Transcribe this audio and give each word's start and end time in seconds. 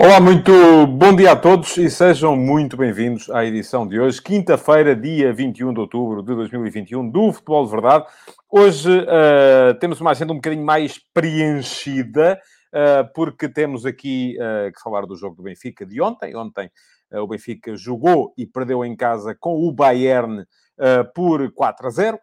Olá, 0.00 0.20
muito 0.20 0.52
bom 0.86 1.12
dia 1.12 1.32
a 1.32 1.36
todos 1.36 1.76
e 1.76 1.90
sejam 1.90 2.36
muito 2.36 2.76
bem-vindos 2.76 3.28
à 3.30 3.44
edição 3.44 3.84
de 3.84 3.98
hoje, 3.98 4.22
quinta-feira, 4.22 4.94
dia 4.94 5.32
21 5.32 5.74
de 5.74 5.80
outubro 5.80 6.22
de 6.22 6.36
2021, 6.36 7.10
do 7.10 7.32
Futebol 7.32 7.64
de 7.64 7.70
Verdade. 7.72 8.06
Hoje 8.48 8.96
uh, 8.96 9.76
temos 9.80 10.00
uma 10.00 10.12
agenda 10.12 10.32
um 10.32 10.36
bocadinho 10.36 10.64
mais 10.64 11.00
preenchida, 11.12 12.40
uh, 12.72 13.12
porque 13.12 13.48
temos 13.48 13.84
aqui 13.84 14.36
uh, 14.38 14.72
que 14.72 14.80
falar 14.80 15.04
do 15.04 15.16
jogo 15.16 15.34
do 15.34 15.42
Benfica 15.42 15.84
de 15.84 16.00
ontem. 16.00 16.32
Ontem 16.36 16.70
o 17.12 17.26
Benfica 17.26 17.74
jogou 17.74 18.32
e 18.38 18.46
perdeu 18.46 18.84
em 18.84 18.94
casa 18.94 19.34
com 19.34 19.66
o 19.66 19.72
Bayern 19.72 20.44
por 21.12 21.52
4 21.52 21.86
a 21.88 21.90
0. 21.90 22.20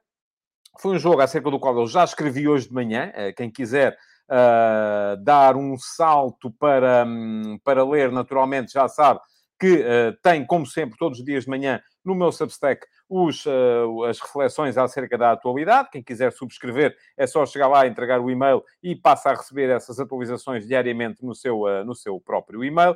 Foi 0.79 0.95
um 0.95 0.99
jogo 0.99 1.19
acerca 1.19 1.51
do 1.51 1.59
qual 1.59 1.77
eu 1.77 1.87
já 1.87 2.05
escrevi 2.05 2.47
hoje 2.47 2.69
de 2.69 2.73
manhã. 2.73 3.11
quem 3.35 3.51
quiser 3.51 3.97
uh, 4.29 5.21
dar 5.23 5.55
um 5.55 5.77
salto 5.77 6.51
para, 6.51 7.05
um, 7.05 7.57
para 7.63 7.83
ler, 7.83 8.11
naturalmente, 8.11 8.73
já 8.73 8.87
sabe 8.87 9.19
que 9.59 9.77
uh, 9.77 10.17
tem, 10.21 10.45
como 10.45 10.65
sempre, 10.65 10.97
todos 10.97 11.19
os 11.19 11.25
dias 11.25 11.45
de 11.45 11.49
manhã, 11.49 11.81
no 12.03 12.13
meu 12.13 12.31
Substack, 12.31 12.85
os, 13.09 13.45
uh, 13.45 14.03
as 14.03 14.19
reflexões 14.19 14.77
acerca 14.77 15.17
da 15.17 15.31
atualidade. 15.31 15.89
Quem 15.91 16.03
quiser 16.03 16.31
subscrever, 16.31 16.95
é 17.17 17.25
só 17.25 17.45
chegar 17.45 17.67
lá, 17.67 17.87
entregar 17.87 18.19
o 18.19 18.29
e-mail 18.29 18.63
e 18.83 18.95
passa 18.95 19.29
a 19.29 19.33
receber 19.33 19.69
essas 19.69 19.99
atualizações 19.99 20.67
diariamente 20.67 21.23
no 21.23 21.33
seu, 21.33 21.61
uh, 21.61 21.85
no 21.85 21.95
seu 21.95 22.19
próprio 22.19 22.63
e-mail. 22.63 22.95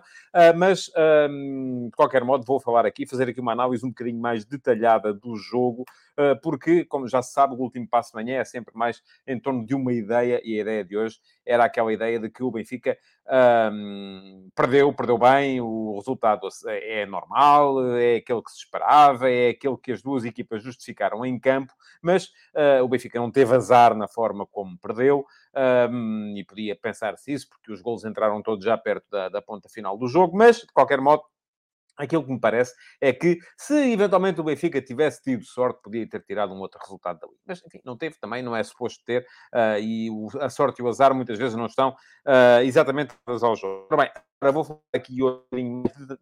Mas, 0.57 0.91
de 1.29 1.91
qualquer 1.95 2.23
modo, 2.23 2.45
vou 2.45 2.59
falar 2.59 2.85
aqui, 2.85 3.05
fazer 3.05 3.29
aqui 3.29 3.39
uma 3.39 3.51
análise 3.51 3.85
um 3.85 3.89
bocadinho 3.89 4.19
mais 4.19 4.45
detalhada 4.45 5.13
do 5.13 5.35
jogo, 5.35 5.85
porque, 6.41 6.85
como 6.85 7.07
já 7.07 7.21
se 7.21 7.33
sabe, 7.33 7.55
o 7.55 7.59
último 7.59 7.87
passo 7.87 8.11
de 8.11 8.15
manhã 8.15 8.39
é 8.39 8.45
sempre 8.45 8.75
mais 8.75 9.01
em 9.25 9.39
torno 9.39 9.65
de 9.65 9.75
uma 9.75 9.93
ideia, 9.93 10.41
e 10.43 10.57
a 10.57 10.61
ideia 10.61 10.83
de 10.83 10.97
hoje 10.97 11.19
era 11.45 11.65
aquela 11.65 11.93
ideia 11.93 12.19
de 12.19 12.29
que 12.29 12.43
o 12.43 12.51
Benfica 12.51 12.97
um, 13.71 14.49
perdeu, 14.55 14.91
perdeu 14.93 15.17
bem, 15.17 15.61
o 15.61 15.95
resultado 15.95 16.47
é 16.67 17.05
normal, 17.05 17.95
é 17.95 18.17
aquele 18.17 18.41
que 18.41 18.51
se 18.51 18.57
esperava, 18.57 19.29
é 19.29 19.49
aquele 19.49 19.77
que 19.77 19.91
as 19.91 20.01
duas 20.01 20.25
equipas 20.25 20.63
justificaram 20.63 21.25
em 21.25 21.39
campo, 21.39 21.73
mas 22.01 22.25
uh, 22.55 22.83
o 22.83 22.87
Benfica 22.87 23.19
não 23.19 23.31
teve 23.31 23.55
azar 23.55 23.95
na 23.95 24.07
forma 24.07 24.45
como 24.47 24.77
perdeu, 24.79 25.25
um, 25.91 26.35
e 26.35 26.43
podia 26.43 26.75
pensar-se 26.75 27.31
isso, 27.31 27.47
porque 27.49 27.71
os 27.71 27.81
gols 27.81 28.03
entraram 28.03 28.41
todos 28.41 28.65
já 28.65 28.77
perto 28.77 29.05
da, 29.09 29.29
da 29.29 29.41
ponta 29.41 29.69
final 29.69 29.97
do 29.97 30.07
jogo, 30.07 30.37
mas, 30.37 30.57
de 30.57 30.73
qualquer 30.73 30.99
modo, 30.99 31.23
Aquilo 31.99 32.23
que 32.23 32.31
me 32.31 32.39
parece 32.39 32.73
é 33.01 33.11
que, 33.11 33.37
se 33.57 33.91
eventualmente 33.91 34.39
o 34.39 34.43
Benfica 34.45 34.81
tivesse 34.81 35.21
tido 35.21 35.43
sorte, 35.43 35.81
podia 35.83 36.07
ter 36.07 36.23
tirado 36.23 36.53
um 36.53 36.59
outro 36.59 36.79
resultado 36.79 37.19
dali. 37.19 37.33
Mas, 37.45 37.61
enfim, 37.65 37.81
não 37.83 37.97
teve 37.97 38.15
também, 38.21 38.41
não 38.41 38.55
é 38.55 38.63
suposto 38.63 39.03
ter, 39.05 39.25
uh, 39.53 39.77
e 39.77 40.09
o, 40.09 40.29
a 40.39 40.49
sorte 40.49 40.79
e 40.79 40.83
o 40.83 40.87
azar 40.87 41.13
muitas 41.13 41.37
vezes 41.37 41.57
não 41.57 41.65
estão 41.65 41.89
uh, 41.89 42.61
exatamente 42.63 43.13
ao 43.25 43.55
jogo. 43.57 43.85
Ora 43.91 44.03
bem, 44.03 44.11
agora 44.39 44.53
vou 44.53 44.63
falar 44.63 44.79
aqui 44.95 45.17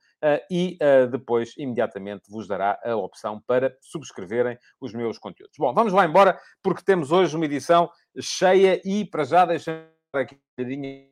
e 0.49 0.77
uh, 0.81 1.07
depois, 1.07 1.53
imediatamente, 1.57 2.29
vos 2.29 2.47
dará 2.47 2.79
a 2.83 2.95
opção 2.95 3.41
para 3.45 3.75
subscreverem 3.81 4.57
os 4.81 4.93
meus 4.93 5.17
conteúdos. 5.17 5.55
Bom, 5.57 5.73
vamos 5.73 5.93
lá 5.93 6.05
embora, 6.05 6.39
porque 6.63 6.83
temos 6.83 7.11
hoje 7.11 7.35
uma 7.35 7.45
edição 7.45 7.89
cheia 8.19 8.81
e, 8.83 9.05
para 9.05 9.23
já, 9.23 9.45
deixar 9.45 9.87
aqui 10.13 10.39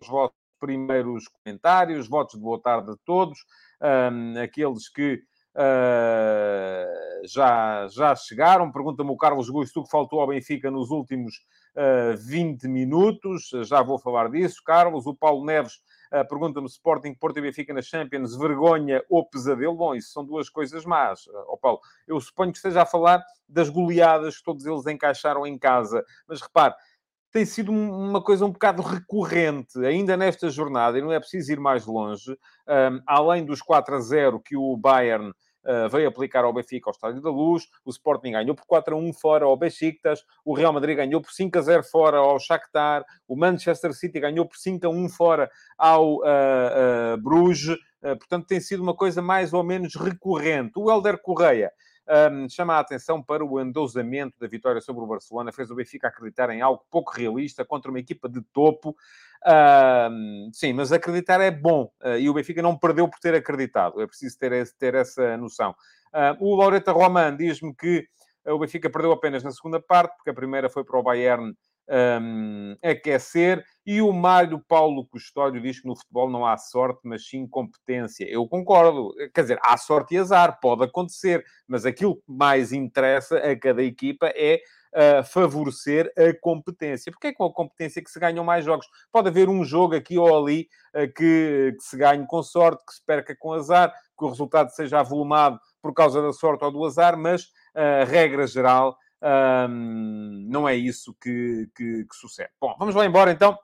os 0.02 0.08
vossos 0.08 0.36
primeiros 0.60 1.28
comentários, 1.28 2.08
votos 2.08 2.36
de 2.36 2.42
boa 2.42 2.60
tarde 2.60 2.92
a 2.92 2.96
todos, 3.06 3.38
um, 3.82 4.42
aqueles 4.42 4.90
que 4.90 5.22
uh, 5.56 7.28
já, 7.28 7.88
já 7.88 8.16
chegaram. 8.16 8.72
Pergunta-me 8.72 9.12
o 9.12 9.18
Carlos 9.18 9.50
Gusto, 9.50 9.84
que 9.84 9.92
faltou 9.92 10.20
ao 10.20 10.28
Benfica 10.28 10.72
nos 10.72 10.90
últimos 10.90 11.36
uh, 11.76 12.18
20 12.18 12.68
minutos. 12.68 13.50
Já 13.64 13.82
vou 13.82 14.00
falar 14.00 14.30
disso, 14.30 14.62
Carlos. 14.66 15.06
O 15.06 15.16
Paulo 15.16 15.46
Neves 15.46 15.80
Uh, 16.12 16.28
Pergunta-me 16.28 16.68
Sporting, 16.68 17.14
Porto 17.14 17.38
e 17.38 17.42
Benfica 17.42 17.74
na 17.74 17.82
Champions, 17.82 18.36
vergonha 18.36 19.04
ou 19.10 19.26
pesadelo? 19.26 19.76
Bom, 19.76 19.96
isso 19.96 20.12
são 20.12 20.26
duas 20.26 20.50
coisas 20.50 20.86
más, 20.86 21.28
oh 21.48 21.58
Paulo. 21.58 21.80
Eu 22.08 22.20
suponho 22.20 22.52
que 22.52 22.58
esteja 22.58 22.84
a 22.84 22.86
falar 22.86 23.24
das 23.48 23.70
goleadas 23.70 24.38
que 24.38 24.44
todos 24.44 24.66
eles 24.66 24.86
encaixaram 24.88 25.46
em 25.46 25.58
casa. 25.58 26.04
Mas 26.28 26.42
repare, 26.42 26.74
tem 27.36 27.46
sido 27.46 27.70
uma 27.70 28.22
coisa 28.22 28.46
um 28.46 28.52
bocado 28.52 28.82
recorrente, 28.82 29.78
ainda 29.86 30.16
nesta 30.16 30.50
jornada, 30.50 30.98
e 30.98 31.02
não 31.02 31.12
é 31.12 31.20
preciso 31.20 31.52
ir 31.52 31.60
mais 31.60 31.86
longe, 31.86 32.32
um, 32.32 33.02
além 33.06 33.44
dos 33.44 33.62
4 33.62 33.96
a 33.96 34.00
0 34.00 34.40
que 34.40 34.56
o 34.56 34.78
Bayern 34.78 35.34
uh, 35.66 35.90
veio 35.90 36.08
aplicar 36.08 36.44
ao 36.44 36.54
Benfica 36.54 36.90
ao 36.90 36.94
Estádio 36.94 37.22
da 37.22 37.30
Luz, 37.30 37.68
o 37.84 37.90
Sporting 37.90 38.32
ganhou 38.32 38.56
por 38.56 38.66
4 38.66 38.96
a 38.96 38.98
1 38.98 39.14
fora 39.14 39.46
ao 39.46 39.58
Besiktas, 39.58 40.24
o 40.44 40.54
Real 40.54 40.72
Madrid 40.72 40.96
ganhou 40.96 41.22
por 41.22 41.32
5 41.32 41.58
a 41.58 41.62
0 41.62 41.84
fora 41.84 42.18
ao 42.18 42.40
Shakhtar, 42.40 43.04
o 43.28 43.36
Manchester 43.36 43.94
City 43.94 44.20
ganhou 44.20 44.46
por 44.46 44.58
5 44.58 44.86
a 44.86 44.90
1 44.90 45.10
fora 45.10 45.50
ao 45.78 46.18
uh, 46.18 47.18
Bruges, 47.22 47.78
portanto 48.02 48.46
tem 48.46 48.60
sido 48.60 48.84
uma 48.84 48.96
coisa 48.96 49.20
mais 49.20 49.52
ou 49.52 49.64
menos 49.64 49.96
recorrente. 49.96 50.74
O 50.76 50.92
Helder 50.92 51.20
Correia 51.20 51.72
um, 52.08 52.50
chama 52.50 52.76
a 52.76 52.80
atenção 52.80 53.22
para 53.22 53.44
o 53.44 53.60
endeusamento 53.60 54.38
da 54.40 54.48
vitória 54.48 54.80
sobre 54.82 55.04
o 55.04 55.08
Barcelona, 55.08 55.52
fez 55.52 55.72
o 55.72 55.76
Benfica 55.76 56.08
acreditar 56.08 56.50
em 56.50 56.62
algo 56.62 56.86
pouco 56.90 57.12
realista 57.12 57.66
contra 57.66 57.90
uma 57.90 58.00
equipa 58.00 58.30
de 58.30 58.42
topo. 58.54 58.96
Sim, 60.54 60.74
mas 60.74 60.92
acreditar 60.92 61.40
é 61.42 61.52
bom 61.52 61.92
uh, 62.04 62.18
e 62.18 62.28
o 62.30 62.34
Benfica 62.34 62.62
não 62.62 62.78
perdeu 62.78 63.08
por 63.08 63.20
ter 63.20 63.36
acreditado, 63.36 64.02
é 64.02 64.08
preciso 64.08 64.38
ter, 64.40 64.52
esse, 64.52 64.76
ter 64.76 64.96
essa 64.96 65.38
noção. 65.38 65.76
Uh, 66.14 66.44
o 66.44 66.56
Laureta 66.56 66.92
Roman 66.92 67.36
diz-me 67.36 67.76
que 67.76 68.08
o 68.46 68.60
Benfica 68.60 68.90
perdeu 68.90 69.12
apenas 69.12 69.44
na 69.44 69.52
segunda 69.52 69.80
parte, 69.80 70.16
porque 70.18 70.30
a 70.30 70.34
primeira 70.34 70.70
foi 70.70 70.84
para 70.84 71.00
o 71.00 71.04
Bayern 71.04 71.56
um, 71.90 72.76
aquecer. 72.84 73.64
E 73.86 74.02
o 74.02 74.12
Mário 74.12 74.60
Paulo 74.68 75.06
Custódio 75.06 75.62
diz 75.62 75.80
que 75.80 75.88
no 75.88 75.96
futebol 75.96 76.30
não 76.30 76.46
há 76.46 76.58
sorte, 76.58 77.02
mas 77.04 77.28
sim 77.28 77.48
competência. 77.48 78.26
Eu 78.26 78.48
concordo. 78.48 79.14
Quer 79.34 79.42
dizer, 79.42 79.60
há 79.64 79.78
sorte 79.78 80.16
e 80.16 80.18
azar, 80.18 80.60
pode 80.60 80.84
acontecer, 80.84 81.46
mas 81.68 81.86
aquilo 81.86 82.16
que 82.16 82.24
mais 82.28 82.72
interessa 82.72 83.38
a 83.38 83.58
cada 83.58 83.84
equipa 83.84 84.32
é 84.36 84.60
uh, 84.96 85.24
favorecer 85.24 86.12
a 86.18 86.34
competência. 86.40 87.12
Porque 87.12 87.28
é 87.28 87.34
com 87.34 87.46
a 87.46 87.54
competência 87.54 88.04
que 88.04 88.10
se 88.10 88.20
ganham 88.20 88.44
mais 88.44 88.66
jogos. 88.66 88.88
Pode 89.12 89.28
haver 89.28 89.50
um 89.50 89.64
jogo 89.64 89.96
aqui 89.96 90.18
ou 90.18 90.36
ali 90.36 90.68
uh, 90.96 91.08
que, 91.14 91.76
que, 91.78 91.84
se 91.84 91.98
ganhe 91.98 92.26
com 92.26 92.42
sorte, 92.42 92.84
que 92.86 92.94
se 92.94 93.06
perca 93.06 93.36
com 93.38 93.54
azar, 93.54 93.94
que 94.18 94.26
o 94.26 94.30
resultado 94.30 94.70
seja 94.72 95.00
avolumado 95.00 95.60
por 95.82 95.94
causa 95.94 96.22
da 96.22 96.34
sorte 96.34 96.64
ou 96.64 96.72
do 96.72 96.86
azar, 96.86 97.18
mas, 97.18 97.44
uh, 97.44 98.06
regra 98.08 98.48
geral, 98.48 98.98
um, 99.24 100.48
não 100.50 100.68
é 100.68 100.76
isso 100.76 101.16
que, 101.22 101.70
que, 101.76 102.06
que, 102.06 102.16
sucede. 102.16 102.52
Bom, 102.60 102.76
vamos 102.78 102.96
lá 102.96 103.06
embora 103.06 103.32
então 103.32 103.58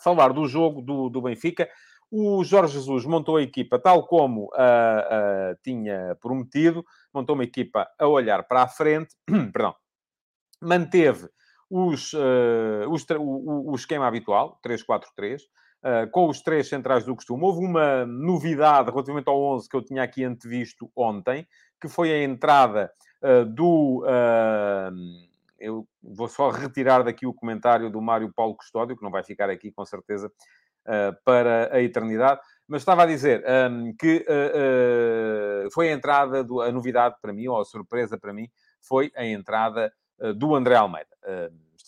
falar 0.00 0.32
do 0.32 0.46
jogo 0.46 0.80
do, 0.82 1.08
do 1.08 1.22
Benfica. 1.22 1.68
O 2.10 2.42
Jorge 2.42 2.74
Jesus 2.74 3.04
montou 3.04 3.36
a 3.36 3.42
equipa 3.42 3.78
tal 3.78 4.06
como 4.06 4.44
uh, 4.44 5.52
uh, 5.52 5.58
tinha 5.62 6.16
prometido, 6.20 6.84
montou 7.12 7.34
uma 7.34 7.44
equipa 7.44 7.86
a 7.98 8.06
olhar 8.06 8.44
para 8.44 8.62
a 8.62 8.68
frente, 8.68 9.14
perdão, 9.52 9.74
manteve 10.62 11.28
os, 11.70 12.12
uh, 12.14 12.88
os 12.88 13.04
o, 13.10 13.70
o, 13.70 13.74
esquema 13.74 14.06
habitual, 14.06 14.58
3-4-3, 14.64 15.40
uh, 15.84 16.10
com 16.10 16.28
os 16.28 16.40
três 16.40 16.68
centrais 16.68 17.04
do 17.04 17.14
costume. 17.14 17.44
Houve 17.44 17.64
uma 17.64 18.06
novidade 18.06 18.90
relativamente 18.90 19.28
ao 19.28 19.40
11 19.40 19.68
que 19.68 19.76
eu 19.76 19.84
tinha 19.84 20.02
aqui 20.02 20.24
antevisto 20.24 20.90
ontem, 20.96 21.46
que 21.80 21.88
foi 21.88 22.10
a 22.10 22.22
entrada 22.22 22.90
do... 23.54 24.04
Uh, 24.04 25.28
eu 25.58 25.86
vou 26.02 26.28
só 26.28 26.50
retirar 26.50 27.02
daqui 27.02 27.26
o 27.26 27.34
comentário 27.34 27.90
do 27.90 28.00
Mário 28.00 28.32
Paulo 28.32 28.54
Custódio, 28.54 28.96
que 28.96 29.02
não 29.02 29.10
vai 29.10 29.24
ficar 29.24 29.50
aqui 29.50 29.72
com 29.72 29.84
certeza 29.84 30.30
para 31.24 31.74
a 31.74 31.82
eternidade, 31.82 32.40
mas 32.66 32.80
estava 32.80 33.02
a 33.02 33.06
dizer 33.06 33.44
um, 33.70 33.92
que 33.92 34.24
foi 35.72 35.90
a 35.90 35.92
entrada, 35.92 36.42
do, 36.42 36.62
a 36.62 36.70
novidade 36.70 37.16
para 37.20 37.32
mim, 37.32 37.48
ou 37.48 37.60
a 37.60 37.64
surpresa 37.64 38.16
para 38.16 38.32
mim, 38.32 38.48
foi 38.80 39.10
a 39.16 39.26
entrada 39.26 39.92
do 40.36 40.54
André 40.54 40.76
Almeida 40.76 41.14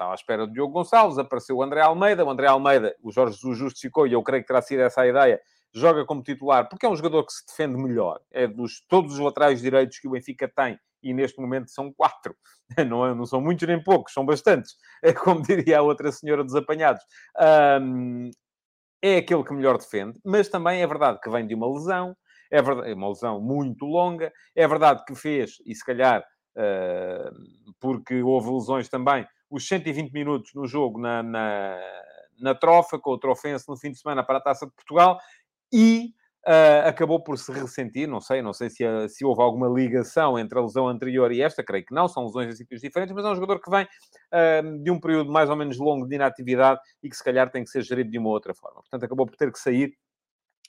estava 0.01 0.13
à 0.13 0.15
espera 0.15 0.47
do 0.47 0.53
Diogo 0.53 0.73
Gonçalves, 0.73 1.19
apareceu 1.19 1.57
o 1.57 1.63
André 1.63 1.83
Almeida. 1.83 2.25
O 2.25 2.31
André 2.31 2.47
Almeida, 2.47 2.97
o 3.03 3.13
Jorge 3.13 3.35
Jesus 3.35 3.59
justificou, 3.59 4.07
e 4.07 4.13
eu 4.13 4.23
creio 4.23 4.43
que 4.43 4.49
terá 4.49 4.63
sido 4.63 4.81
essa 4.81 5.03
a 5.03 5.07
ideia, 5.07 5.41
joga 5.73 6.05
como 6.05 6.23
titular, 6.23 6.69
porque 6.69 6.87
é 6.87 6.89
um 6.89 6.97
jogador 6.97 7.25
que 7.25 7.33
se 7.33 7.47
defende 7.47 7.77
melhor. 7.77 8.21
É 8.31 8.47
dos 8.47 8.81
todos 8.89 9.15
os 9.15 9.19
laterais 9.19 9.61
direitos 9.61 9.99
que 9.99 10.09
o 10.09 10.13
Benfica 10.13 10.49
tem, 10.49 10.79
e 11.03 11.15
neste 11.15 11.41
momento 11.41 11.71
são 11.71 11.93
quatro. 11.93 12.35
Não, 12.89 13.15
não 13.17 13.27
são 13.27 13.41
muitos 13.41 13.67
nem 13.67 13.83
poucos, 13.83 14.13
são 14.13 14.25
bastantes. 14.25 14.77
É 15.03 15.13
como 15.13 15.43
diria 15.43 15.79
a 15.79 15.83
outra 15.83 16.13
senhora 16.13 16.45
dos 16.45 16.55
apanhados. 16.55 17.03
Um, 17.83 18.31
é 19.03 19.17
aquele 19.17 19.43
que 19.43 19.53
melhor 19.53 19.79
defende, 19.79 20.21
mas 20.25 20.49
também 20.49 20.83
é 20.83 20.87
verdade 20.87 21.19
que 21.21 21.31
vem 21.31 21.47
de 21.47 21.55
uma 21.55 21.73
lesão, 21.73 22.15
é 22.51 22.61
verdade, 22.61 22.91
é 22.91 22.95
uma 22.95 23.09
lesão 23.09 23.41
muito 23.41 23.87
longa, 23.87 24.31
é 24.55 24.69
verdade 24.69 25.03
que 25.07 25.15
fez, 25.15 25.55
e 25.65 25.75
se 25.75 25.85
calhar 25.85 26.23
uh, 26.57 27.35
porque 27.81 28.23
houve 28.23 28.51
lesões 28.51 28.89
também, 28.89 29.27
os 29.51 29.67
120 29.67 30.13
minutos 30.13 30.53
no 30.55 30.67
jogo 30.67 31.01
na, 31.01 31.23
na, 31.23 31.81
na 32.39 32.55
trofa, 32.55 32.99
com 32.99 33.13
o 33.13 33.19
Trofense 33.19 33.69
no 33.69 33.77
fim 33.77 33.91
de 33.91 33.99
semana 33.99 34.23
para 34.23 34.39
a 34.39 34.43
Taça 34.43 34.67
de 34.67 34.73
Portugal, 34.73 35.19
e 35.73 36.13
uh, 36.47 36.89
acabou 36.89 37.23
por 37.23 37.39
se 37.39 37.53
ressentir, 37.53 38.09
não 38.09 38.21
sei, 38.21 38.43
não 38.43 38.53
sei 38.53 38.71
se, 38.71 38.85
se 39.09 39.25
houve 39.25 39.43
alguma 39.43 39.69
ligação 39.69 40.39
entre 40.39 40.59
a 40.59 40.63
lesão 40.63 40.89
anterior 40.89 41.33
e 41.33 41.43
esta, 41.43 41.63
creio 41.63 41.85
que 41.85 41.95
não, 41.95 42.09
são 42.09 42.25
lesões 42.25 42.55
em 42.55 42.57
sítios 42.57 42.81
diferentes, 42.81 43.15
mas 43.15 43.25
é 43.25 43.29
um 43.29 43.35
jogador 43.35 43.61
que 43.61 43.71
vem 43.71 43.85
uh, 43.85 44.83
de 44.83 44.91
um 44.91 45.01
período 45.01 45.31
mais 45.31 45.51
ou 45.51 45.57
menos 45.57 45.79
longo 45.79 46.07
de 46.07 46.15
inatividade 46.15 46.81
e 47.03 47.09
que 47.09 47.17
se 47.17 47.25
calhar 47.25 47.51
tem 47.51 47.65
que 47.65 47.71
ser 47.71 47.83
gerido 47.83 48.11
de 48.11 48.19
uma 48.19 48.31
outra 48.31 48.55
forma. 48.55 48.81
Portanto, 48.81 49.05
acabou 49.05 49.27
por 49.27 49.37
ter 49.37 49.53
que 49.53 49.59
sair 49.59 49.93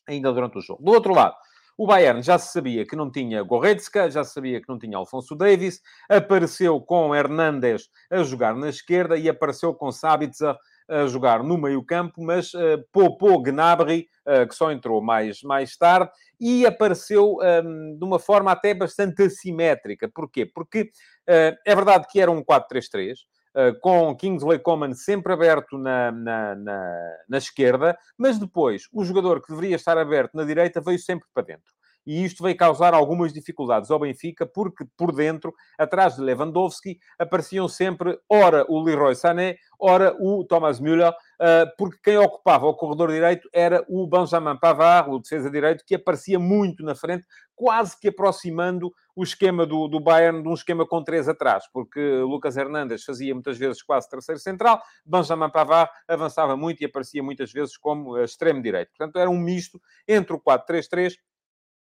ainda 0.08 0.32
durante 0.32 0.58
o 0.58 0.62
jogo. 0.62 0.84
Do 0.84 0.92
outro 0.92 1.14
lado, 1.14 1.36
o 1.78 1.88
Bayern 1.88 2.22
já 2.22 2.38
se 2.38 2.52
sabia 2.52 2.86
que 2.86 2.96
não 2.96 3.10
tinha 3.10 3.42
Goretzka, 3.42 4.10
já 4.10 4.24
se 4.24 4.34
sabia 4.34 4.62
que 4.62 4.70
não 4.70 4.78
tinha 4.78 4.98
Alfonso 4.98 5.36
Davis, 5.36 5.82
apareceu 6.10 6.80
com 6.82 7.16
Hernandes 7.16 7.90
a 8.12 8.22
jogar 8.24 8.56
na 8.56 8.70
esquerda 8.70 9.18
e 9.18 9.30
apareceu 9.30 9.74
com 9.74 9.92
Sabitzer 9.92 10.56
a 10.88 11.06
jogar 11.08 11.44
no 11.44 11.58
meio-campo, 11.58 12.22
mas 12.24 12.54
uh, 12.54 12.84
poupou 12.92 13.42
Gnabry, 13.42 14.08
uh, 14.28 14.48
que 14.48 14.56
só 14.56 14.72
entrou 14.72 15.02
mais, 15.02 15.42
mais 15.42 15.78
tarde, 15.78 16.12
e 16.40 16.66
apareceu 16.66 17.36
um, 17.36 17.44
ehm, 17.44 17.98
de 17.98 18.04
uma 18.04 18.20
forma 18.20 18.52
até 18.52 18.74
bastante 18.74 19.24
assimétrica. 19.24 20.10
Porquê? 20.14 20.46
Porque 20.46 20.82
uh, 20.82 21.58
é 21.66 21.76
verdade 21.76 22.08
que 22.10 22.20
era 22.20 22.32
um 22.32 22.44
4-3-3, 22.44 23.16
Uh, 23.54 23.78
com 23.82 24.16
Kingsley 24.16 24.60
Coman 24.60 24.94
sempre 24.94 25.34
aberto 25.34 25.78
na, 25.78 26.10
na, 26.10 26.56
na, 26.56 27.18
na, 27.28 27.38
esquerda, 27.38 27.98
mas 28.18 28.40
depois 28.40 28.84
o 28.94 29.04
jogador 29.04 29.42
que 29.42 29.52
deveria 29.52 29.76
estar 29.76 29.98
aberto 29.98 30.36
na 30.36 30.46
direita 30.46 30.80
veio 30.80 30.98
sempre 30.98 31.28
para 31.34 31.44
dentro. 31.44 31.74
E 32.06 32.24
isto 32.24 32.44
veio 32.44 32.58
causar 32.58 32.94
algumas 32.94 33.32
dificuldades 33.32 33.92
ao 33.92 34.00
Benfica, 34.00 34.46
porque 34.46 34.86
por 34.98 35.12
dentro, 35.14 35.54
atrás 35.78 36.16
de 36.16 36.22
Lewandowski, 36.22 36.98
apareciam 37.20 37.68
sempre, 37.68 38.18
ora 38.30 38.66
o 38.68 38.82
Leroy 38.82 39.16
Sané, 39.16 39.58
ora 39.80 40.16
o 40.20 40.44
Thomas 40.44 40.80
Müller, 40.80 41.10
uh, 41.12 41.76
porque 41.78 42.00
quem 42.04 42.18
ocupava 42.18 42.66
o 42.66 42.74
corredor 42.74 43.12
direito 43.12 43.48
era 43.54 43.86
o 43.88 44.08
Benjamin 44.08 44.58
Pavard, 44.58 45.10
o 45.10 45.20
defesa 45.20 45.50
direito, 45.50 45.84
que 45.86 45.96
aparecia 45.96 46.40
muito 46.40 46.84
na 46.84 46.96
frente, 46.96 47.26
quase 47.56 48.00
que 48.00 48.08
aproximando 48.08 48.92
o 49.16 49.24
esquema 49.24 49.66
do, 49.66 49.88
do 49.88 50.00
Bayern 50.00 50.42
de 50.42 50.50
um 50.50 50.54
esquema 50.54 50.88
com 50.88 51.04
três 51.04 51.30
atrás, 51.30 51.66
porque 51.72 52.00
Lucas 52.00 52.58
Hernandes 52.58 53.04
fazia 53.04 53.34
muitas 53.34 53.58
vezes 53.58 53.84
quase 53.84 54.10
terceiro 54.10 54.40
central, 54.40 54.82
Benjamin 55.06 55.52
Pavard 55.52 55.92
avançava 56.08 56.58
muito 56.58 56.82
e 56.82 56.86
aparecia 56.86 57.22
muitas 57.22 57.52
vezes 57.52 57.78
como 57.78 58.18
extremo 58.18 58.62
direito. 58.62 58.90
Portanto, 58.98 59.20
era 59.20 59.30
um 59.30 59.38
misto 59.38 59.80
entre 60.08 60.36
o 60.36 60.40
4-3-3 60.40 61.14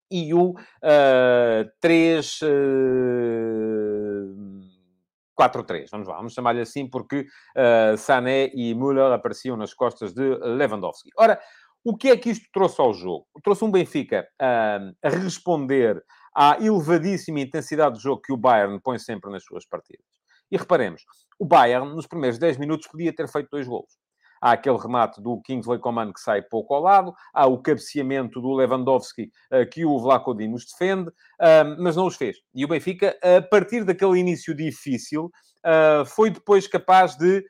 e 0.09 0.33
o 0.33 0.51
uh, 0.51 1.71
3... 1.81 2.39
Uh, 2.41 2.49
4-3, 5.39 5.87
vamos 5.89 6.07
lá, 6.07 6.17
vamos 6.17 6.33
chamar-lhe 6.33 6.59
assim, 6.59 6.85
porque 6.85 7.21
uh, 7.21 7.97
Sané 7.97 8.51
e 8.53 8.75
Müller 8.75 9.13
apareciam 9.13 9.55
nas 9.55 9.73
costas 9.73 10.13
de 10.13 10.21
Lewandowski. 10.21 11.09
Ora, 11.17 11.39
o 11.81 11.95
que 11.95 12.09
é 12.09 12.17
que 12.17 12.29
isto 12.29 12.45
trouxe 12.51 12.81
ao 12.81 12.93
jogo? 12.93 13.25
Trouxe 13.41 13.63
um 13.63 13.71
Benfica 13.71 14.27
uh, 14.41 14.93
a 15.01 15.09
responder 15.09 16.03
à 16.35 16.57
elevadíssima 16.59 17.39
intensidade 17.39 17.95
de 17.95 18.03
jogo 18.03 18.21
que 18.21 18.33
o 18.33 18.37
Bayern 18.37 18.79
põe 18.81 18.99
sempre 18.99 19.31
nas 19.31 19.43
suas 19.43 19.65
partidas. 19.65 20.05
E 20.51 20.57
reparemos, 20.57 21.03
o 21.39 21.45
Bayern, 21.45 21.95
nos 21.95 22.05
primeiros 22.05 22.37
10 22.37 22.57
minutos, 22.57 22.87
podia 22.87 23.15
ter 23.15 23.27
feito 23.29 23.49
dois 23.51 23.67
golos. 23.67 23.97
Há 24.41 24.51
aquele 24.51 24.77
remate 24.77 25.21
do 25.21 25.41
Kingsley 25.41 25.79
Coman 25.79 26.13
que 26.13 26.19
sai 26.19 26.41
pouco 26.41 26.73
ao 26.73 26.81
lado, 26.81 27.13
há 27.33 27.45
o 27.45 27.61
cabeceamento 27.61 28.41
do 28.41 28.53
Lewandowski 28.53 29.31
uh, 29.51 29.69
que 29.69 29.85
o 29.85 29.99
Vlaco 29.99 30.33
Dimos 30.33 30.65
defende, 30.65 31.09
uh, 31.09 31.75
mas 31.77 31.95
não 31.95 32.07
os 32.07 32.15
fez. 32.15 32.37
E 32.53 32.63
o 32.63 32.67
Benfica, 32.67 33.17
a 33.21 33.41
partir 33.41 33.83
daquele 33.83 34.19
início 34.19 34.55
difícil, 34.55 35.25
uh, 35.25 36.05
foi 36.05 36.29
depois 36.29 36.67
capaz 36.67 37.15
de 37.15 37.45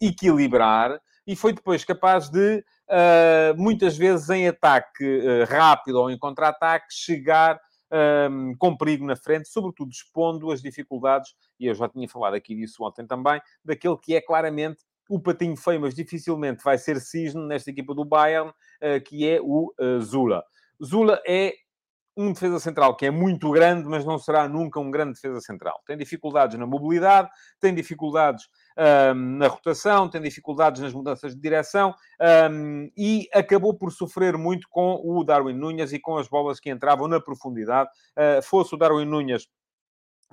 equilibrar 0.00 1.00
e 1.26 1.34
foi 1.34 1.52
depois 1.52 1.84
capaz 1.84 2.28
de, 2.28 2.64
muitas 3.56 3.96
vezes 3.96 4.30
em 4.30 4.46
ataque 4.46 5.44
rápido 5.48 5.96
ou 5.96 6.08
em 6.08 6.16
contra-ataque, 6.16 6.86
chegar 6.90 7.58
um, 8.30 8.54
com 8.56 8.76
perigo 8.76 9.04
na 9.04 9.16
frente, 9.16 9.48
sobretudo 9.48 9.90
expondo 9.90 10.50
as 10.50 10.62
dificuldades, 10.62 11.34
e 11.58 11.66
eu 11.66 11.74
já 11.74 11.88
tinha 11.88 12.08
falado 12.08 12.34
aqui 12.34 12.54
disso 12.54 12.84
ontem 12.84 13.06
também, 13.06 13.40
daquele 13.64 13.96
que 13.96 14.14
é 14.14 14.20
claramente 14.20 14.82
o 15.08 15.20
patinho 15.20 15.56
feio, 15.56 15.80
mas 15.80 15.94
dificilmente 15.94 16.62
vai 16.64 16.78
ser 16.78 17.00
cisne 17.00 17.46
nesta 17.46 17.70
equipa 17.70 17.94
do 17.94 18.04
Bayern, 18.04 18.50
uh, 18.50 19.00
que 19.04 19.28
é 19.28 19.40
o 19.40 19.72
Zula. 20.00 20.44
Zula 20.82 21.20
é 21.26 21.54
um 22.16 22.32
defesa 22.32 22.58
central 22.58 22.96
que 22.96 23.04
é 23.04 23.10
muito 23.10 23.50
grande, 23.50 23.86
mas 23.86 24.04
não 24.04 24.18
será 24.18 24.48
nunca 24.48 24.80
um 24.80 24.90
grande 24.90 25.14
defesa 25.14 25.40
central. 25.40 25.82
Tem 25.86 25.96
dificuldades 25.96 26.58
na 26.58 26.66
mobilidade, 26.66 27.28
tem 27.60 27.74
dificuldades 27.74 28.48
na 29.14 29.48
rotação, 29.48 30.08
tem 30.08 30.20
dificuldades 30.20 30.80
nas 30.80 30.92
mudanças 30.92 31.34
de 31.34 31.40
direção 31.40 31.94
um, 32.50 32.90
e 32.96 33.28
acabou 33.32 33.74
por 33.74 33.92
sofrer 33.92 34.36
muito 34.36 34.66
com 34.70 35.00
o 35.02 35.24
Darwin 35.24 35.54
Núñez 35.54 35.92
e 35.92 35.98
com 35.98 36.16
as 36.16 36.28
bolas 36.28 36.58
que 36.58 36.70
entravam 36.70 37.06
na 37.06 37.20
profundidade. 37.20 37.90
Uh, 38.16 38.42
fosse 38.42 38.74
o 38.74 38.78
Darwin 38.78 39.06
Núñez 39.06 39.46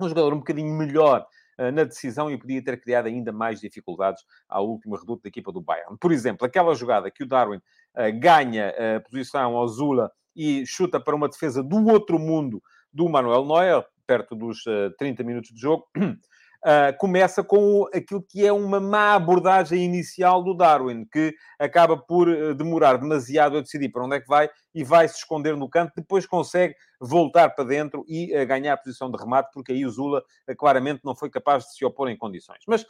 um 0.00 0.08
jogador 0.08 0.32
um 0.34 0.38
bocadinho 0.38 0.74
melhor 0.74 1.26
na 1.58 1.84
decisão 1.84 2.30
e 2.30 2.38
podia 2.38 2.62
ter 2.62 2.80
criado 2.80 3.06
ainda 3.06 3.32
mais 3.32 3.60
dificuldades 3.60 4.22
ao 4.48 4.68
último 4.68 4.96
reduto 4.96 5.22
da 5.22 5.28
equipa 5.28 5.52
do 5.52 5.60
Bayern. 5.60 5.96
Por 5.98 6.12
exemplo, 6.12 6.46
aquela 6.46 6.74
jogada 6.74 7.10
que 7.10 7.22
o 7.22 7.26
Darwin 7.26 7.58
uh, 7.58 8.20
ganha 8.20 8.72
a 8.96 9.00
posição 9.00 9.56
ao 9.56 9.68
Zula 9.68 10.10
e 10.34 10.66
chuta 10.66 10.98
para 10.98 11.14
uma 11.14 11.28
defesa 11.28 11.62
do 11.62 11.86
outro 11.86 12.18
mundo 12.18 12.62
do 12.92 13.08
Manuel 13.08 13.44
Neuer, 13.44 13.84
perto 14.06 14.34
dos 14.34 14.64
30 14.98 15.22
minutos 15.22 15.50
de 15.50 15.60
jogo, 15.60 15.86
Uh, 16.64 16.96
começa 16.96 17.44
com 17.44 17.86
aquilo 17.92 18.22
que 18.22 18.46
é 18.46 18.50
uma 18.50 18.80
má 18.80 19.14
abordagem 19.14 19.84
inicial 19.84 20.42
do 20.42 20.54
Darwin, 20.54 21.04
que 21.12 21.34
acaba 21.58 21.94
por 21.94 22.26
uh, 22.26 22.54
demorar 22.54 22.96
demasiado 22.96 23.58
a 23.58 23.60
decidir 23.60 23.90
para 23.90 24.02
onde 24.02 24.16
é 24.16 24.20
que 24.20 24.26
vai 24.26 24.48
e 24.74 24.82
vai 24.82 25.06
se 25.06 25.16
esconder 25.16 25.54
no 25.56 25.68
canto, 25.68 25.92
depois 25.94 26.26
consegue 26.26 26.74
voltar 26.98 27.50
para 27.50 27.64
dentro 27.64 28.02
e 28.08 28.34
uh, 28.34 28.46
ganhar 28.46 28.72
a 28.72 28.76
posição 28.78 29.10
de 29.10 29.18
remate, 29.18 29.50
porque 29.52 29.72
aí 29.72 29.84
o 29.84 29.90
Zula 29.90 30.22
claramente 30.56 31.02
não 31.04 31.14
foi 31.14 31.28
capaz 31.28 31.64
de 31.64 31.74
se 31.74 31.84
opor 31.84 32.08
em 32.08 32.16
condições. 32.16 32.60
Mas 32.66 32.86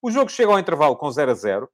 o 0.00 0.10
jogo 0.10 0.30
chega 0.30 0.50
ao 0.50 0.58
intervalo 0.58 0.96
com 0.96 1.10
0 1.10 1.30
a 1.30 1.34
0, 1.34 1.68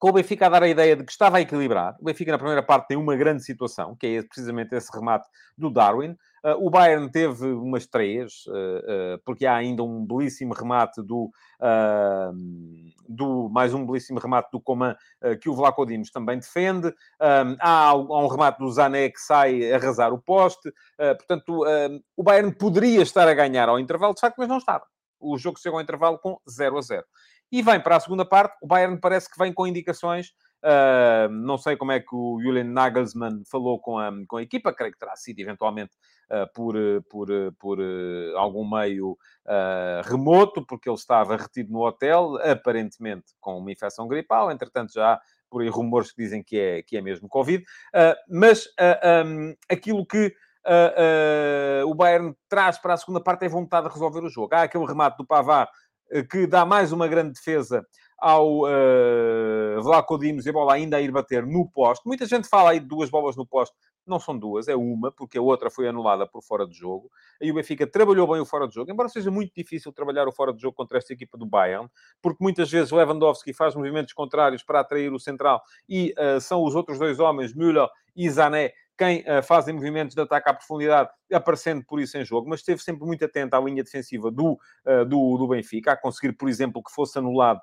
com 0.00 0.08
o 0.08 0.12
Benfica 0.12 0.46
a 0.46 0.48
dar 0.48 0.62
a 0.62 0.68
ideia 0.68 0.96
de 0.96 1.04
que 1.04 1.12
estava 1.12 1.36
a 1.36 1.40
equilibrar. 1.42 1.94
O 2.00 2.04
Benfica, 2.06 2.32
na 2.32 2.38
primeira 2.38 2.62
parte, 2.62 2.88
tem 2.88 2.96
uma 2.96 3.14
grande 3.14 3.44
situação, 3.44 3.94
que 3.94 4.06
é 4.06 4.22
precisamente 4.22 4.74
esse 4.74 4.90
remate 4.90 5.28
do 5.58 5.70
Darwin. 5.70 6.16
Uh, 6.42 6.66
o 6.66 6.70
Bayern 6.70 7.10
teve 7.10 7.48
umas 7.48 7.86
três, 7.86 8.46
uh, 8.46 8.50
uh, 8.50 9.22
porque 9.26 9.44
há 9.44 9.54
ainda 9.54 9.82
um 9.82 10.06
belíssimo 10.06 10.54
remate 10.54 11.02
do, 11.02 11.30
do 13.06 13.50
mais 13.50 13.74
um 13.74 13.84
belíssimo 13.84 14.18
remate 14.18 14.48
do 14.50 14.58
Coman, 14.58 14.96
que 15.42 15.50
o 15.50 15.54
Vlaco 15.54 15.84
Dimos 15.84 16.10
também 16.10 16.38
defende. 16.38 16.94
há, 17.20 17.90
há, 17.90 17.94
um 17.94 18.26
remate 18.26 18.58
do 18.58 18.70
Zané 18.70 19.10
que 19.10 19.20
sai 19.20 19.70
arrasar 19.70 20.14
o 20.14 20.18
poste. 20.18 20.72
portanto, 20.96 21.62
o 22.16 22.22
Bayern 22.22 22.54
poderia 22.54 23.02
estar 23.02 23.28
a 23.28 23.34
ganhar 23.34 23.68
ao 23.68 23.78
intervalo, 23.78 24.14
de 24.14 24.20
facto, 24.20 24.36
mas 24.38 24.48
não 24.48 24.56
estava. 24.56 24.86
O 25.20 25.36
jogo 25.36 25.60
chegou 25.60 25.76
ao 25.76 25.82
intervalo 25.82 26.18
com 26.18 26.38
0 26.48 26.78
a 26.78 26.80
0. 26.80 27.04
E 27.52 27.62
vem 27.62 27.80
para 27.80 27.96
a 27.96 28.00
segunda 28.00 28.24
parte, 28.24 28.56
o 28.62 28.66
Bayern 28.66 28.98
parece 29.00 29.30
que 29.30 29.38
vem 29.38 29.52
com 29.52 29.66
indicações. 29.66 30.32
Uh, 30.62 31.30
não 31.30 31.56
sei 31.56 31.74
como 31.74 31.90
é 31.90 32.00
que 32.00 32.14
o 32.14 32.38
Julian 32.42 32.64
Nagelsmann 32.64 33.42
falou 33.50 33.80
com 33.80 33.98
a, 33.98 34.12
com 34.28 34.36
a 34.36 34.42
equipa, 34.42 34.74
creio 34.74 34.92
que 34.92 34.98
terá 34.98 35.16
sido 35.16 35.40
eventualmente 35.40 35.92
uh, 36.30 36.52
por, 36.54 36.76
por, 37.08 37.28
por 37.58 37.80
uh, 37.80 38.36
algum 38.36 38.68
meio 38.68 39.16
remoto, 40.04 40.64
porque 40.64 40.88
ele 40.88 40.96
estava 40.96 41.36
retido 41.36 41.72
no 41.72 41.80
hotel, 41.80 42.36
aparentemente 42.36 43.32
com 43.40 43.58
uma 43.58 43.72
infecção 43.72 44.06
gripal. 44.06 44.50
Entretanto, 44.50 44.92
já 44.92 45.20
por 45.48 45.62
aí 45.62 45.68
rumores 45.68 46.12
que 46.12 46.22
dizem 46.22 46.42
que 46.42 46.58
é, 46.58 46.82
que 46.82 46.96
é 46.96 47.00
mesmo 47.00 47.28
Covid. 47.28 47.64
Mas 48.28 48.68
um, 49.26 49.52
aquilo 49.68 50.06
que 50.06 50.32
o 51.84 51.94
Bayern 51.96 52.32
traz 52.48 52.78
para 52.78 52.94
a 52.94 52.96
segunda 52.96 53.20
parte 53.20 53.44
é 53.44 53.48
vontade 53.48 53.88
de 53.88 53.92
resolver 53.92 54.20
o 54.20 54.28
jogo. 54.28 54.54
Há 54.54 54.62
aquele 54.62 54.86
remate 54.86 55.16
do 55.16 55.26
Pavard 55.26 55.68
que 56.30 56.46
dá 56.46 56.64
mais 56.64 56.92
uma 56.92 57.06
grande 57.06 57.32
defesa 57.32 57.86
ao 58.20 58.64
uh, 58.64 59.82
Vlaco 59.82 60.18
Dimos 60.18 60.44
e 60.44 60.50
a 60.50 60.52
bola 60.52 60.74
ainda 60.74 60.98
a 60.98 61.00
ir 61.00 61.10
bater 61.10 61.46
no 61.46 61.68
poste. 61.70 62.06
Muita 62.06 62.26
gente 62.26 62.46
fala 62.48 62.70
aí 62.70 62.80
de 62.80 62.86
duas 62.86 63.08
bolas 63.08 63.34
no 63.34 63.46
poste. 63.46 63.74
Não 64.06 64.18
são 64.18 64.36
duas, 64.36 64.66
é 64.68 64.74
uma, 64.74 65.12
porque 65.12 65.38
a 65.38 65.42
outra 65.42 65.70
foi 65.70 65.88
anulada 65.88 66.26
por 66.26 66.42
fora 66.42 66.66
de 66.66 66.76
jogo. 66.76 67.10
Aí 67.40 67.50
o 67.50 67.54
Benfica 67.54 67.86
trabalhou 67.86 68.26
bem 68.26 68.40
o 68.40 68.44
fora 68.44 68.66
de 68.66 68.74
jogo, 68.74 68.90
embora 68.90 69.08
seja 69.08 69.30
muito 69.30 69.52
difícil 69.54 69.92
trabalhar 69.92 70.26
o 70.26 70.32
fora 70.32 70.52
de 70.52 70.60
jogo 70.60 70.74
contra 70.74 70.98
esta 70.98 71.12
equipa 71.12 71.38
do 71.38 71.46
Bayern, 71.46 71.88
porque 72.20 72.42
muitas 72.42 72.70
vezes 72.70 72.90
Lewandowski 72.90 73.52
faz 73.52 73.74
movimentos 73.74 74.12
contrários 74.12 74.62
para 74.62 74.80
atrair 74.80 75.12
o 75.12 75.18
central 75.18 75.62
e 75.88 76.14
uh, 76.18 76.40
são 76.40 76.64
os 76.64 76.74
outros 76.74 76.98
dois 76.98 77.20
homens, 77.20 77.54
Müller 77.54 77.88
e 78.16 78.28
Zané, 78.28 78.72
quem 79.00 79.20
uh, 79.20 79.42
fazem 79.42 79.74
movimentos 79.74 80.14
de 80.14 80.20
ataque 80.20 80.50
à 80.50 80.52
profundidade, 80.52 81.08
aparecendo 81.32 81.82
por 81.86 81.98
isso 81.98 82.18
em 82.18 82.24
jogo, 82.24 82.50
mas 82.50 82.60
esteve 82.60 82.82
sempre 82.82 83.06
muito 83.06 83.24
atento 83.24 83.56
à 83.56 83.60
linha 83.60 83.82
defensiva 83.82 84.30
do, 84.30 84.58
uh, 84.84 85.06
do, 85.06 85.38
do 85.38 85.48
Benfica, 85.48 85.92
a 85.92 85.96
conseguir, 85.96 86.34
por 86.34 86.50
exemplo, 86.50 86.82
que 86.82 86.92
fosse 86.92 87.18
anulado 87.18 87.62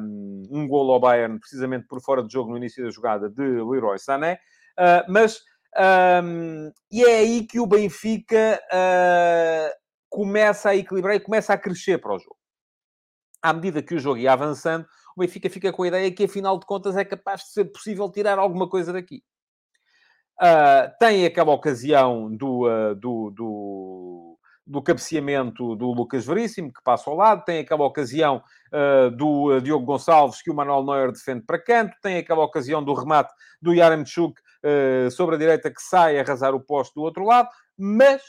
um, 0.00 0.42
um 0.50 0.66
gol 0.66 0.90
ao 0.90 0.98
Bayern, 0.98 1.38
precisamente 1.38 1.86
por 1.86 2.00
fora 2.02 2.24
de 2.24 2.32
jogo 2.32 2.50
no 2.50 2.56
início 2.56 2.82
da 2.82 2.90
jogada 2.90 3.30
de 3.30 3.40
Leroy 3.40 4.00
Sané. 4.00 4.40
Uh, 4.76 5.12
mas, 5.12 5.42
um, 6.24 6.72
e 6.90 7.04
é 7.04 7.18
aí 7.18 7.46
que 7.46 7.60
o 7.60 7.66
Benfica 7.68 8.60
começa 10.10 10.70
a 10.70 10.76
equilibrar 10.76 11.14
e 11.14 11.20
começa 11.20 11.52
a 11.52 11.58
crescer 11.58 11.98
para 11.98 12.16
o 12.16 12.18
jogo. 12.18 12.36
À 13.40 13.52
medida 13.52 13.80
que 13.80 13.94
o 13.94 14.00
jogo 14.00 14.18
ia 14.18 14.32
avançando, 14.32 14.84
o 15.16 15.20
Benfica 15.20 15.48
fica 15.48 15.72
com 15.72 15.84
a 15.84 15.88
ideia 15.88 16.10
que, 16.10 16.24
afinal 16.24 16.58
de 16.58 16.66
contas, 16.66 16.96
é 16.96 17.04
capaz 17.04 17.42
de 17.42 17.52
ser 17.52 17.66
possível 17.66 18.10
tirar 18.10 18.40
alguma 18.40 18.68
coisa 18.68 18.92
daqui. 18.92 19.22
Uh, 20.40 20.90
tem 20.98 21.24
aquela 21.24 21.52
ocasião 21.52 22.34
do, 22.34 22.66
uh, 22.66 22.94
do, 22.96 23.30
do, 23.30 24.38
do, 24.66 24.82
cabeceamento 24.82 25.76
do 25.76 25.92
Lucas 25.92 26.26
Veríssimo, 26.26 26.72
que 26.72 26.82
passa 26.82 27.08
ao 27.08 27.16
lado, 27.16 27.44
tem 27.44 27.60
aquela 27.60 27.84
ocasião 27.84 28.42
uh, 28.72 29.10
do 29.12 29.60
Diogo 29.60 29.86
Gonçalves, 29.86 30.42
que 30.42 30.50
o 30.50 30.54
Manuel 30.54 30.84
Neuer 30.84 31.12
defende 31.12 31.44
para 31.46 31.58
canto, 31.58 31.94
tem 32.02 32.18
aquela 32.18 32.42
ocasião 32.42 32.82
do 32.82 32.94
remate 32.94 33.32
do 33.62 33.72
Yaremchuk 33.72 34.40
sobre 35.12 35.36
a 35.36 35.38
direita, 35.38 35.70
que 35.70 35.82
sai 35.82 36.18
a 36.18 36.22
arrasar 36.22 36.54
o 36.54 36.60
posto 36.60 36.94
do 36.94 37.02
outro 37.02 37.22
lado, 37.22 37.50
mas 37.76 38.22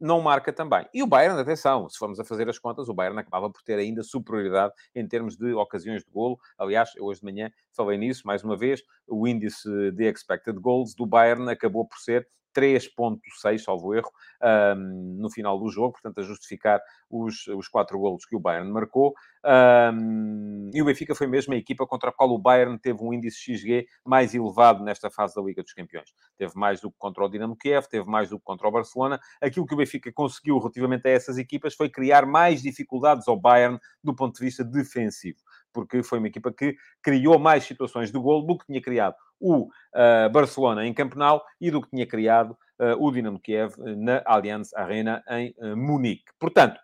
não 0.00 0.20
marca 0.20 0.52
também. 0.52 0.86
E 0.92 1.02
o 1.02 1.06
Bayern, 1.06 1.38
atenção, 1.40 1.88
se 1.88 1.98
formos 1.98 2.18
a 2.20 2.24
fazer 2.24 2.48
as 2.48 2.58
contas, 2.58 2.88
o 2.88 2.94
Bayern 2.94 3.18
acabava 3.18 3.50
por 3.50 3.62
ter 3.62 3.78
ainda 3.78 4.02
superioridade 4.02 4.72
em 4.94 5.06
termos 5.06 5.36
de 5.36 5.52
ocasiões 5.54 6.04
de 6.04 6.10
golo. 6.10 6.38
Aliás, 6.58 6.90
eu 6.96 7.04
hoje 7.04 7.20
de 7.20 7.26
manhã 7.26 7.50
falei 7.72 7.98
nisso, 7.98 8.26
mais 8.26 8.42
uma 8.42 8.56
vez, 8.56 8.82
o 9.06 9.26
índice 9.26 9.68
de 9.92 10.10
expected 10.10 10.58
goals 10.58 10.94
do 10.94 11.06
Bayern 11.06 11.48
acabou 11.50 11.86
por 11.86 11.98
ser 11.98 12.26
3.6, 12.54 13.58
salvo 13.58 13.94
erro, 13.94 14.10
um, 14.42 15.16
no 15.18 15.30
final 15.30 15.58
do 15.58 15.68
jogo, 15.68 15.92
portanto, 15.92 16.20
a 16.20 16.22
justificar 16.22 16.80
os, 17.10 17.46
os 17.48 17.68
quatro 17.68 17.98
golos 17.98 18.24
que 18.24 18.36
o 18.36 18.40
Bayern 18.40 18.70
marcou. 18.70 19.14
Um, 19.44 20.70
e 20.72 20.80
o 20.80 20.84
Benfica 20.84 21.14
foi 21.14 21.26
mesmo 21.26 21.52
a 21.52 21.56
equipa 21.56 21.86
contra 21.86 22.10
a 22.10 22.12
qual 22.12 22.30
o 22.30 22.38
Bayern 22.38 22.78
teve 22.78 23.02
um 23.02 23.12
índice 23.12 23.56
XG 23.56 23.86
mais 24.04 24.34
elevado 24.34 24.82
nesta 24.82 25.10
fase 25.10 25.34
da 25.34 25.42
Liga 25.42 25.62
dos 25.62 25.72
Campeões. 25.72 26.14
Teve 26.38 26.52
mais 26.54 26.80
do 26.80 26.90
que 26.90 26.96
contra 26.98 27.24
o 27.24 27.28
Dinamo 27.28 27.56
Kiev, 27.56 27.86
teve 27.88 28.08
mais 28.08 28.30
do 28.30 28.38
que 28.38 28.44
contra 28.44 28.66
o 28.66 28.70
Barcelona. 28.70 29.20
Aquilo 29.40 29.66
que 29.66 29.74
o 29.74 29.76
Benfica 29.76 30.10
conseguiu 30.12 30.58
relativamente 30.58 31.06
a 31.06 31.10
essas 31.10 31.36
equipas 31.36 31.74
foi 31.74 31.90
criar 31.90 32.24
mais 32.24 32.62
dificuldades 32.62 33.28
ao 33.28 33.38
Bayern 33.38 33.78
do 34.02 34.14
ponto 34.14 34.38
de 34.38 34.44
vista 34.44 34.64
defensivo 34.64 35.38
porque 35.74 36.02
foi 36.02 36.18
uma 36.20 36.28
equipa 36.28 36.52
que 36.52 36.76
criou 37.02 37.38
mais 37.38 37.64
situações 37.64 38.10
de 38.10 38.18
gol 38.18 38.46
do 38.46 38.56
que 38.56 38.66
tinha 38.66 38.80
criado 38.80 39.16
o 39.40 39.64
uh, 39.66 40.30
Barcelona 40.32 40.86
em 40.86 40.94
Campenau 40.94 41.44
e 41.60 41.70
do 41.70 41.82
que 41.82 41.90
tinha 41.90 42.06
criado 42.06 42.52
uh, 42.78 43.04
o 43.04 43.10
Dinamo 43.10 43.40
Kiev 43.40 43.74
na 43.78 44.22
Allianz 44.24 44.72
Arena 44.72 45.22
em 45.28 45.54
uh, 45.58 45.76
Munique. 45.76 46.32
Portanto, 46.38 46.80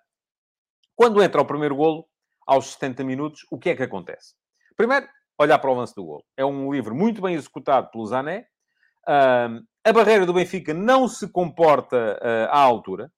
quando 0.94 1.22
entra 1.22 1.40
o 1.40 1.46
primeiro 1.46 1.76
golo, 1.76 2.06
aos 2.46 2.72
70 2.72 3.04
minutos, 3.04 3.46
o 3.50 3.58
que 3.58 3.70
é 3.70 3.76
que 3.76 3.82
acontece? 3.84 4.34
Primeiro, 4.76 5.06
olhar 5.38 5.58
para 5.58 5.70
o 5.70 5.74
lance 5.74 5.94
do 5.94 6.04
golo. 6.04 6.24
É 6.36 6.44
um 6.44 6.72
livro 6.72 6.94
muito 6.94 7.22
bem 7.22 7.34
executado 7.34 7.90
pelo 7.90 8.04
Zané. 8.06 8.46
a 9.06 9.92
barreira 9.92 10.26
do 10.26 10.32
Benfica 10.32 10.74
não 10.74 11.06
se 11.06 11.30
comporta 11.30 12.18
à 12.50 12.58
altura, 12.58 13.10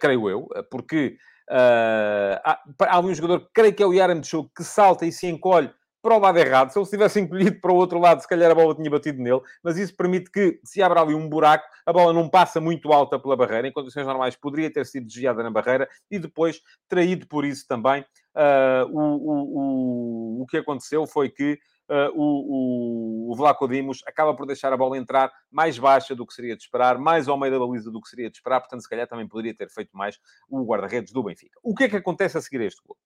creio 0.00 0.28
eu, 0.28 0.48
porque 0.72 1.16
Uh, 1.50 2.36
há, 2.44 2.60
há 2.90 3.00
um 3.00 3.14
jogador, 3.14 3.48
creio 3.54 3.74
que 3.74 3.82
é 3.82 3.86
o 3.86 3.92
Yaramchuk, 3.92 4.50
que 4.54 4.62
salta 4.62 5.06
e 5.06 5.12
se 5.12 5.26
encolhe 5.26 5.70
para 6.02 6.16
o 6.16 6.18
lado 6.20 6.38
errado. 6.38 6.70
Se 6.70 6.78
ele 6.78 6.86
se 6.86 6.90
tivesse 6.92 7.20
encolhido 7.20 7.60
para 7.60 7.72
o 7.72 7.76
outro 7.76 7.98
lado, 7.98 8.20
se 8.20 8.28
calhar 8.28 8.50
a 8.50 8.54
bola 8.54 8.74
tinha 8.74 8.90
batido 8.90 9.22
nele, 9.22 9.40
mas 9.62 9.76
isso 9.76 9.94
permite 9.96 10.30
que, 10.30 10.60
se 10.64 10.82
abra 10.82 11.00
ali 11.00 11.14
um 11.14 11.28
buraco, 11.28 11.64
a 11.84 11.92
bola 11.92 12.12
não 12.12 12.28
passa 12.28 12.60
muito 12.60 12.92
alta 12.92 13.18
pela 13.18 13.36
barreira. 13.36 13.66
Em 13.66 13.72
condições 13.72 14.06
normais, 14.06 14.36
poderia 14.36 14.72
ter 14.72 14.86
sido 14.86 15.06
desviada 15.06 15.42
na 15.42 15.50
barreira 15.50 15.88
e 16.10 16.18
depois 16.18 16.60
traído 16.88 17.26
por 17.26 17.44
isso 17.44 17.66
também. 17.66 18.04
Uh, 18.34 18.86
o, 18.92 19.00
o, 19.00 20.38
o, 20.38 20.42
o 20.42 20.46
que 20.46 20.58
aconteceu 20.58 21.06
foi 21.06 21.28
que 21.28 21.58
uh, 21.90 22.12
o, 22.14 22.24
o, 22.24 22.97
o 23.30 23.36
Vlaco 23.36 23.68
Dimos 23.68 24.02
acaba 24.06 24.34
por 24.34 24.46
deixar 24.46 24.72
a 24.72 24.76
bola 24.76 24.96
entrar 24.96 25.30
mais 25.50 25.78
baixa 25.78 26.14
do 26.14 26.26
que 26.26 26.32
seria 26.32 26.56
de 26.56 26.62
esperar, 26.62 26.98
mais 26.98 27.28
ao 27.28 27.38
meio 27.38 27.52
da 27.52 27.58
baliza 27.58 27.90
do 27.90 28.00
que 28.00 28.08
seria 28.08 28.30
de 28.30 28.36
esperar, 28.36 28.60
portanto, 28.60 28.80
se 28.80 28.88
calhar 28.88 29.06
também 29.06 29.28
poderia 29.28 29.54
ter 29.54 29.68
feito 29.68 29.90
mais 29.96 30.18
o 30.48 30.64
guarda-redes 30.64 31.12
do 31.12 31.22
Benfica. 31.22 31.58
O 31.62 31.74
que 31.74 31.84
é 31.84 31.88
que 31.88 31.96
acontece 31.96 32.38
a 32.38 32.40
seguir 32.40 32.62
este 32.62 32.80
gol? 32.86 32.96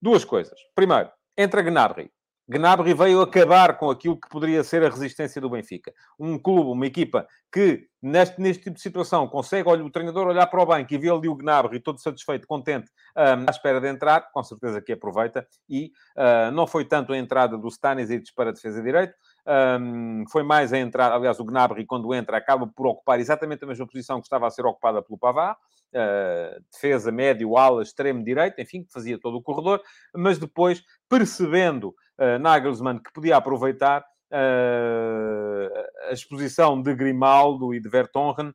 Duas 0.00 0.24
coisas. 0.24 0.58
Primeiro, 0.74 1.10
entra 1.36 1.62
Gnabry. 1.62 2.10
Gnabry 2.50 2.94
veio 2.94 3.20
acabar 3.20 3.78
com 3.78 3.88
aquilo 3.90 4.20
que 4.20 4.28
poderia 4.28 4.64
ser 4.64 4.82
a 4.82 4.88
resistência 4.88 5.40
do 5.40 5.48
Benfica. 5.48 5.94
Um 6.18 6.36
clube, 6.36 6.70
uma 6.70 6.84
equipa 6.84 7.24
que, 7.52 7.86
neste, 8.02 8.40
neste 8.40 8.64
tipo 8.64 8.74
de 8.74 8.82
situação, 8.82 9.28
consegue 9.28 9.68
olha, 9.68 9.84
o 9.84 9.90
treinador 9.90 10.26
olhar 10.26 10.48
para 10.48 10.60
o 10.60 10.66
banco 10.66 10.92
e 10.92 10.98
ver 10.98 11.12
ali 11.12 11.28
o 11.28 11.36
Gnabry 11.36 11.78
todo 11.78 12.00
satisfeito, 12.00 12.48
contente, 12.48 12.90
um, 13.16 13.46
à 13.46 13.50
espera 13.50 13.80
de 13.80 13.86
entrar, 13.86 14.32
com 14.32 14.42
certeza 14.42 14.82
que 14.82 14.90
aproveita. 14.90 15.46
E 15.68 15.92
uh, 16.16 16.50
não 16.50 16.66
foi 16.66 16.84
tanto 16.84 17.12
a 17.12 17.18
entrada 17.18 17.56
do 17.56 17.68
Stanisic 17.68 18.34
para 18.34 18.50
a 18.50 18.52
defesa 18.52 18.82
direito, 18.82 19.14
um, 19.50 20.24
foi 20.30 20.44
mais 20.44 20.72
a 20.72 20.78
entrar, 20.78 21.10
aliás, 21.10 21.40
o 21.40 21.44
Gnabry, 21.44 21.84
quando 21.84 22.14
entra, 22.14 22.36
acaba 22.36 22.68
por 22.68 22.86
ocupar 22.86 23.18
exatamente 23.18 23.64
a 23.64 23.66
mesma 23.66 23.86
posição 23.86 24.20
que 24.20 24.26
estava 24.26 24.46
a 24.46 24.50
ser 24.50 24.64
ocupada 24.64 25.02
pelo 25.02 25.18
Pavá, 25.18 25.56
uh, 25.92 26.62
defesa, 26.72 27.10
médio, 27.10 27.56
ala, 27.56 27.82
extremo 27.82 28.22
direito, 28.22 28.60
enfim, 28.60 28.84
que 28.84 28.92
fazia 28.92 29.18
todo 29.18 29.36
o 29.36 29.42
corredor, 29.42 29.82
mas 30.14 30.38
depois, 30.38 30.84
percebendo 31.08 31.88
uh, 32.18 32.38
Nagelsmann 32.38 33.00
que 33.02 33.12
podia 33.12 33.36
aproveitar 33.36 34.02
uh, 34.30 36.08
a 36.08 36.12
exposição 36.12 36.80
de 36.80 36.94
Grimaldo 36.94 37.74
e 37.74 37.80
de 37.80 37.88
Vertonghen, 37.88 38.54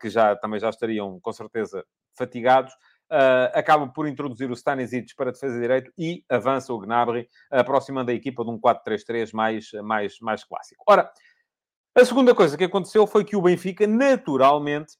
que 0.00 0.08
já, 0.08 0.36
também 0.36 0.60
já 0.60 0.68
estariam, 0.68 1.18
com 1.20 1.32
certeza, 1.32 1.84
fatigados, 2.16 2.72
Uh, 3.10 3.48
acaba 3.54 3.88
por 3.88 4.06
introduzir 4.06 4.50
o 4.50 4.54
Stanisic 4.54 5.14
para 5.16 5.32
defesa 5.32 5.58
direito 5.58 5.90
e 5.96 6.22
avança 6.28 6.74
o 6.74 6.78
Gnabry, 6.78 7.26
aproximando 7.50 8.10
a 8.10 8.14
equipa 8.14 8.44
de 8.44 8.50
um 8.50 8.60
4-3-3 8.60 9.32
mais, 9.32 9.70
mais, 9.82 10.18
mais 10.20 10.44
clássico. 10.44 10.84
Ora, 10.86 11.10
a 11.94 12.04
segunda 12.04 12.34
coisa 12.34 12.56
que 12.56 12.64
aconteceu 12.64 13.06
foi 13.06 13.24
que 13.24 13.34
o 13.34 13.40
Benfica, 13.42 13.86
naturalmente, 13.86 14.96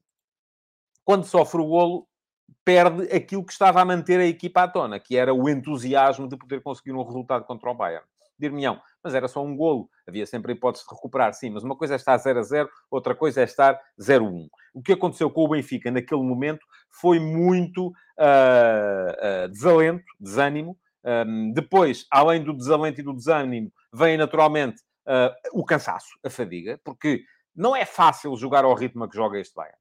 quando 1.05 1.25
sofre 1.25 1.61
o 1.61 1.67
golo, 1.67 2.09
perde 2.65 3.05
aquilo 3.15 3.45
que 3.45 3.53
estava 3.53 3.81
a 3.81 3.85
manter 3.85 4.21
a 4.21 4.27
equipa 4.27 4.63
à 4.63 4.69
tona, 4.69 4.99
que 4.99 5.17
era 5.17 5.33
o 5.33 5.49
entusiasmo 5.49 6.29
de 6.29 6.37
poder 6.37 6.63
conseguir 6.63 6.93
um 6.93 7.03
resultado 7.03 7.45
contra 7.45 7.71
o 7.71 7.75
Bayern. 7.75 8.07
Dir-me-ão, 8.39 8.81
mas 9.03 9.15
era 9.15 9.29
só 9.29 9.43
um 9.43 9.57
golo, 9.57 9.89
havia 10.09 10.27
sempre 10.27 10.53
a 10.53 10.55
hipótese 10.55 10.85
de 10.85 10.95
recuperar, 10.95 11.33
sim, 11.35 11.51
mas 11.51 11.63
uma 11.63 11.77
coisa 11.77 11.95
é 11.95 11.97
estar 11.97 12.17
0 12.17 12.39
a 12.39 12.43
0, 12.43 12.71
outra 12.91 13.15
coisa 13.15 13.43
é 13.43 13.45
estar 13.45 13.79
0 14.01 14.25
a 14.25 14.29
1. 14.29 14.49
O 14.75 14.83
que 14.83 14.93
aconteceu 14.93 15.31
com 15.31 15.45
o 15.45 15.49
Benfica 15.49 15.91
naquele 15.91 16.23
momento 16.23 16.65
foi 16.91 17.19
muito 17.19 17.89
uh, 17.89 19.45
uh, 19.45 19.49
desalento, 19.51 20.05
desânimo. 20.19 20.79
Um, 21.05 21.53
depois, 21.53 22.07
além 22.11 22.43
do 22.43 22.55
desalento 22.55 23.01
e 23.01 23.05
do 23.05 23.15
desânimo, 23.15 23.71
vem 23.93 24.17
naturalmente 24.17 24.81
uh, 25.07 25.35
o 25.53 25.65
cansaço, 25.65 26.19
a 26.25 26.31
fadiga, 26.31 26.81
porque 26.83 27.23
não 27.55 27.77
é 27.77 27.85
fácil 27.85 28.35
jogar 28.37 28.65
ao 28.65 28.75
ritmo 28.75 29.09
que 29.09 29.17
joga 29.17 29.39
este 29.39 29.55
Bayern. 29.55 29.79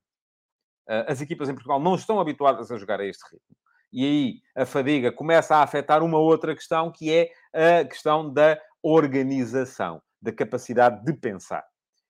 as 1.08 1.22
equipas 1.22 1.48
em 1.48 1.54
Portugal 1.54 1.80
não 1.80 1.96
estão 1.96 2.20
habituadas 2.20 2.72
a 2.72 2.78
jogar 2.78 3.00
a 3.00 3.06
este 3.06 3.24
ritmo. 3.32 3.56
E 3.94 4.04
aí 4.04 4.42
a 4.56 4.66
fadiga 4.66 5.12
começa 5.12 5.56
a 5.56 5.64
afetar 5.64 6.04
uma 6.04 6.18
outra 6.18 6.54
questão, 6.54 6.92
que 6.92 7.14
é 7.14 7.32
a 7.54 7.86
questão 7.86 8.34
da 8.34 8.60
organização, 8.82 10.02
da 10.22 10.32
capacidade 10.32 11.04
de 11.04 11.14
pensar. 11.14 11.64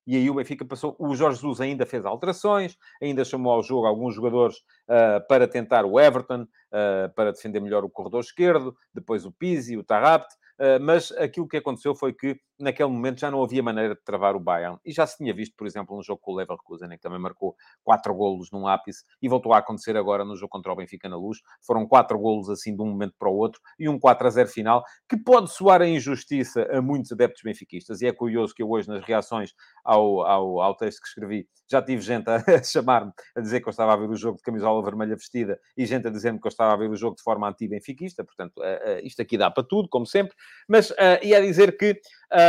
E 0.07 0.15
aí 0.15 0.29
o 0.29 0.35
Benfica 0.35 0.63
passou. 0.63 0.95
O 0.97 1.13
Jorge 1.13 1.41
Jesus 1.41 1.59
ainda 1.59 1.85
fez 1.85 2.05
alterações, 2.05 2.77
ainda 3.01 3.25
chamou 3.25 3.51
ao 3.51 3.61
jogo 3.61 3.85
alguns 3.85 4.15
jogadores 4.15 4.55
uh, 4.87 5.27
para 5.27 5.45
tentar 5.47 5.85
o 5.85 5.99
Everton, 5.99 6.43
uh, 6.43 7.13
para 7.13 7.33
defender 7.33 7.59
melhor 7.59 7.83
o 7.83 7.89
corredor 7.89 8.21
esquerdo, 8.21 8.73
depois 8.93 9.25
o 9.25 9.33
Pizzi, 9.33 9.75
o 9.75 9.83
Tarrapt, 9.83 10.33
uh, 10.33 10.81
mas 10.81 11.11
aquilo 11.11 11.47
que 11.47 11.57
aconteceu 11.57 11.93
foi 11.93 12.13
que 12.13 12.39
naquele 12.59 12.89
momento 12.89 13.19
já 13.19 13.29
não 13.29 13.43
havia 13.43 13.61
maneira 13.61 13.95
de 13.95 14.01
travar 14.01 14.35
o 14.35 14.39
Bayern. 14.39 14.77
E 14.85 14.91
já 14.91 15.05
se 15.05 15.17
tinha 15.17 15.33
visto, 15.33 15.55
por 15.55 15.67
exemplo, 15.67 15.95
no 15.95 16.03
jogo 16.03 16.19
com 16.21 16.31
o 16.31 16.35
Leverkusen, 16.35 16.89
que 16.89 16.99
também 16.99 17.19
marcou 17.19 17.55
quatro 17.83 18.13
golos 18.13 18.51
num 18.51 18.67
ápice, 18.67 19.03
e 19.21 19.29
voltou 19.29 19.53
a 19.53 19.59
acontecer 19.59 19.95
agora 19.95 20.25
no 20.25 20.35
jogo 20.35 20.49
contra 20.49 20.71
o 20.71 20.75
Benfica 20.75 21.07
na 21.07 21.17
Luz. 21.17 21.39
Foram 21.65 21.87
quatro 21.87 22.17
golos 22.17 22.49
assim 22.49 22.75
de 22.75 22.81
um 22.81 22.87
momento 22.87 23.15
para 23.17 23.29
o 23.29 23.35
outro, 23.35 23.61
e 23.79 23.87
um 23.87 23.99
4 23.99 24.27
a 24.27 24.29
0 24.29 24.49
final, 24.49 24.83
que 25.07 25.17
pode 25.17 25.51
soar 25.51 25.81
a 25.81 25.87
injustiça 25.87 26.67
a 26.71 26.81
muitos 26.81 27.11
adeptos 27.11 27.41
benfiquistas. 27.43 28.01
E 28.01 28.07
é 28.07 28.11
curioso 28.11 28.53
que 28.53 28.63
eu 28.63 28.69
hoje, 28.69 28.87
nas 28.87 29.03
reações 29.03 29.53
ao, 29.83 30.21
ao, 30.21 30.61
ao 30.61 30.75
texto 30.75 31.01
que 31.01 31.07
escrevi, 31.07 31.47
já 31.69 31.81
tive 31.81 32.01
gente 32.01 32.27
a, 32.29 32.63
chamar-me, 32.63 33.11
a 33.35 33.41
dizer 33.41 33.61
que 33.61 33.67
eu 33.67 33.71
estava 33.71 33.93
a 33.93 33.97
ver 33.97 34.09
o 34.09 34.15
jogo 34.15 34.37
de 34.37 34.43
camisola 34.43 34.83
vermelha 34.83 35.15
vestida, 35.15 35.59
e 35.75 35.85
gente 35.85 36.07
a 36.07 36.09
dizer-me 36.09 36.39
que 36.39 36.47
eu 36.47 36.49
estava 36.49 36.73
a 36.73 36.77
ver 36.77 36.89
o 36.89 36.95
jogo 36.95 37.15
de 37.15 37.23
forma 37.23 37.47
anti-benfiquista. 37.49 38.23
Portanto, 38.23 38.57
uh, 38.57 38.61
uh, 38.61 39.05
isto 39.05 39.21
aqui 39.21 39.37
dá 39.37 39.51
para 39.51 39.63
tudo, 39.63 39.89
como 39.89 40.05
sempre. 40.05 40.35
Mas, 40.67 40.89
uh, 40.91 41.19
e 41.21 41.35
a 41.35 41.41
dizer 41.41 41.77
que 41.77 41.91
uh, 41.91 42.46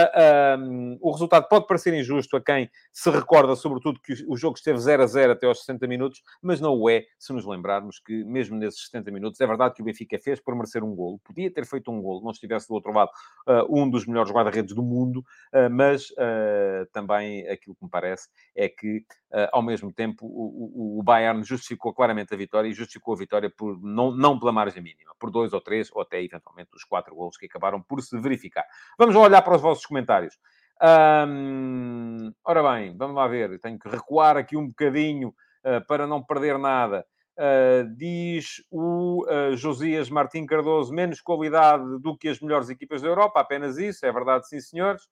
um, 0.59 0.99
o 1.01 1.11
resultado 1.11 1.49
pode 1.49 1.67
parecer 1.67 1.95
injusto 1.95 2.37
a 2.37 2.41
quem 2.41 2.71
se 2.93 3.11
recorda, 3.11 3.55
sobretudo, 3.57 4.01
que 4.01 4.13
o 4.29 4.37
jogo 4.37 4.57
esteve 4.57 4.79
0 4.79 5.03
a 5.03 5.07
0 5.07 5.33
até 5.33 5.47
aos 5.47 5.61
60 5.61 5.87
minutos, 5.87 6.23
mas 6.43 6.61
não 6.61 6.75
o 6.79 6.91
é 6.91 7.05
se 7.19 7.33
nos 7.33 7.45
lembrarmos 7.45 7.99
que, 7.99 8.25
mesmo 8.25 8.57
nesses 8.57 8.87
70 8.87 9.11
minutos, 9.11 9.41
é 9.41 9.47
verdade 9.47 9.75
que 9.75 9.83
o 9.83 9.85
Benfica 9.85 10.19
fez 10.19 10.41
por 10.41 10.55
merecer 10.55 10.83
um 10.83 10.95
golo. 10.95 11.19
Podia 11.25 11.51
ter 11.51 11.65
feito 11.67 11.91
um 11.91 12.03
golo, 12.03 12.23
não 12.23 12.31
estivesse 12.31 12.69
do 12.69 12.75
outro 12.75 12.93
lado 12.93 13.11
uh, 13.47 13.67
um 13.69 13.89
dos 13.89 14.07
melhores 14.07 14.31
guarda-redes 14.31 14.75
do 14.75 14.83
mundo, 14.83 15.19
uh, 15.53 15.71
mas 15.71 16.09
também 16.93 17.49
aquilo 17.49 17.75
que 17.75 17.85
me 17.85 17.91
parece 17.91 18.29
é 18.55 18.69
que, 18.69 19.05
ao 19.53 19.63
mesmo 19.63 19.93
tempo, 19.93 20.27
o, 20.27 20.99
o, 20.99 21.03
Bayern 21.03 21.43
justificou 21.43 21.93
claramente 21.93 22.33
a 22.33 22.37
vitória 22.37 22.69
e 22.69 22.73
justificou 22.73 23.15
a 23.15 23.17
vitória 23.17 23.51
por, 23.51 23.81
não, 23.83 24.11
não 24.11 24.39
pela 24.39 24.53
margem 24.53 24.83
mínima, 24.83 25.15
por 25.19 25.31
dois 25.31 25.53
ou 25.53 25.61
três, 25.61 25.91
ou 25.93 26.03
até 26.03 26.23
eventualmente 26.23 26.71
os 26.75 26.85
quatro 26.85 27.15
golos 27.15 27.37
que 27.37 27.47
acabaram 27.47 27.81
por 27.81 28.03
se 28.03 28.19
verificar. 28.21 28.65
Vamos 28.99 29.15
olhar 29.17 29.43
para 29.43 29.57
os 29.57 29.63
vossos 29.63 29.87
comentários. 29.89 30.39
ora 32.45 32.63
bem, 32.73 32.97
vamos 32.97 33.17
lá 33.17 33.27
ver. 33.27 33.59
Tenho 33.61 33.79
que 33.79 33.89
recuar 33.89 34.37
aqui 34.37 34.57
um 34.57 34.69
bocadinho 34.69 35.29
uh, 35.65 35.85
para 35.87 36.07
não 36.07 36.23
perder 36.23 36.59
nada. 36.59 37.05
Uh, 37.39 37.95
diz 37.97 38.65
o 38.69 39.25
uh, 39.25 39.57
Josias 39.57 40.11
Martim 40.11 40.45
Cardoso, 40.45 40.93
menos 40.93 41.21
qualidade 41.21 41.85
do 42.01 42.17
que 42.17 42.29
as 42.29 42.41
melhores 42.41 42.69
equipas 42.69 43.01
da 43.01 43.07
Europa, 43.07 43.39
apenas 43.39 43.79
isso, 43.79 44.05
é 44.05 44.11
verdade, 44.11 44.49
sim, 44.49 44.61
senhores. 44.61 45.03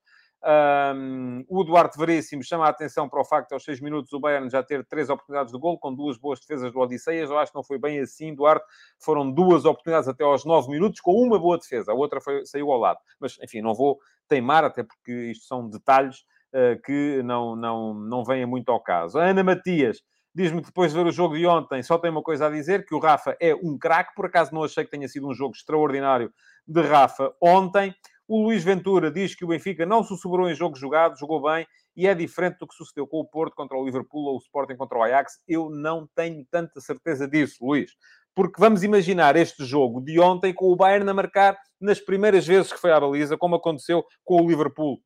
Um, 0.44 1.44
o 1.48 1.64
Duarte 1.64 1.98
Veríssimo 1.98 2.42
chama 2.42 2.66
a 2.66 2.68
atenção 2.68 3.08
para 3.08 3.20
o 3.20 3.24
facto 3.24 3.48
de, 3.48 3.54
aos 3.54 3.64
6 3.64 3.80
minutos, 3.80 4.12
o 4.12 4.20
Bayern 4.20 4.48
já 4.48 4.62
ter 4.62 4.84
três 4.86 5.08
oportunidades 5.08 5.52
de 5.52 5.58
gol, 5.58 5.78
com 5.78 5.92
duas 5.94 6.18
boas 6.18 6.38
defesas 6.38 6.72
do 6.72 6.78
Odisseias. 6.78 7.30
Eu 7.30 7.38
acho 7.38 7.50
que 7.50 7.56
não 7.56 7.64
foi 7.64 7.78
bem 7.78 7.98
assim, 8.00 8.34
Duarte. 8.34 8.64
Foram 8.98 9.30
duas 9.30 9.64
oportunidades 9.64 10.08
até 10.08 10.22
aos 10.22 10.44
9 10.44 10.70
minutos, 10.70 11.00
com 11.00 11.12
uma 11.14 11.38
boa 11.38 11.58
defesa. 11.58 11.92
A 11.92 11.94
outra 11.94 12.20
foi, 12.20 12.44
saiu 12.44 12.70
ao 12.70 12.78
lado. 12.78 12.98
Mas, 13.18 13.36
enfim, 13.42 13.60
não 13.60 13.74
vou 13.74 13.98
teimar, 14.28 14.64
até 14.64 14.82
porque 14.82 15.30
isto 15.30 15.46
são 15.46 15.68
detalhes 15.68 16.18
uh, 16.54 16.80
que 16.84 17.22
não, 17.22 17.56
não, 17.56 17.94
não 17.94 18.24
vêm 18.24 18.46
muito 18.46 18.70
ao 18.70 18.82
caso. 18.82 19.18
A 19.18 19.24
Ana 19.24 19.42
Matias 19.42 19.98
diz-me 20.34 20.60
que 20.60 20.66
depois 20.66 20.92
de 20.92 20.98
ver 20.98 21.06
o 21.06 21.12
jogo 21.12 21.36
de 21.36 21.46
ontem 21.46 21.82
só 21.82 21.98
tem 21.98 22.10
uma 22.10 22.22
coisa 22.22 22.46
a 22.46 22.50
dizer, 22.50 22.84
que 22.84 22.94
o 22.94 22.98
Rafa 22.98 23.34
é 23.40 23.54
um 23.54 23.78
craque. 23.78 24.14
Por 24.14 24.26
acaso 24.26 24.52
não 24.54 24.64
achei 24.64 24.84
que 24.84 24.90
tenha 24.90 25.08
sido 25.08 25.26
um 25.26 25.34
jogo 25.34 25.54
extraordinário 25.54 26.30
de 26.66 26.82
Rafa 26.82 27.32
ontem. 27.42 27.94
O 28.28 28.42
Luís 28.42 28.62
Ventura 28.62 29.10
diz 29.10 29.34
que 29.34 29.44
o 29.44 29.48
Benfica 29.48 29.86
não 29.86 30.02
sussurrou 30.02 30.50
em 30.50 30.54
jogo 30.54 30.76
jogado, 30.76 31.18
jogou 31.18 31.40
bem 31.40 31.66
e 31.96 32.06
é 32.06 32.14
diferente 32.14 32.58
do 32.58 32.66
que 32.66 32.74
sucedeu 32.74 33.06
com 33.06 33.20
o 33.20 33.24
Porto 33.24 33.54
contra 33.54 33.78
o 33.78 33.84
Liverpool 33.84 34.26
ou 34.26 34.34
o 34.34 34.38
Sporting 34.38 34.76
contra 34.76 34.98
o 34.98 35.02
Ajax. 35.02 35.40
Eu 35.48 35.70
não 35.70 36.06
tenho 36.14 36.44
tanta 36.50 36.80
certeza 36.80 37.26
disso, 37.26 37.64
Luís. 37.64 37.92
Porque 38.36 38.60
vamos 38.60 38.84
imaginar 38.84 39.34
este 39.34 39.64
jogo 39.64 40.00
de 40.00 40.20
ontem 40.20 40.52
com 40.52 40.66
o 40.66 40.76
Bayern 40.76 41.08
a 41.08 41.14
marcar 41.14 41.58
nas 41.80 41.98
primeiras 41.98 42.46
vezes 42.46 42.70
que 42.70 42.78
foi 42.78 42.92
à 42.92 43.00
baliza, 43.00 43.38
como 43.38 43.56
aconteceu 43.56 44.04
com 44.22 44.42
o 44.42 44.46
Liverpool 44.46 45.00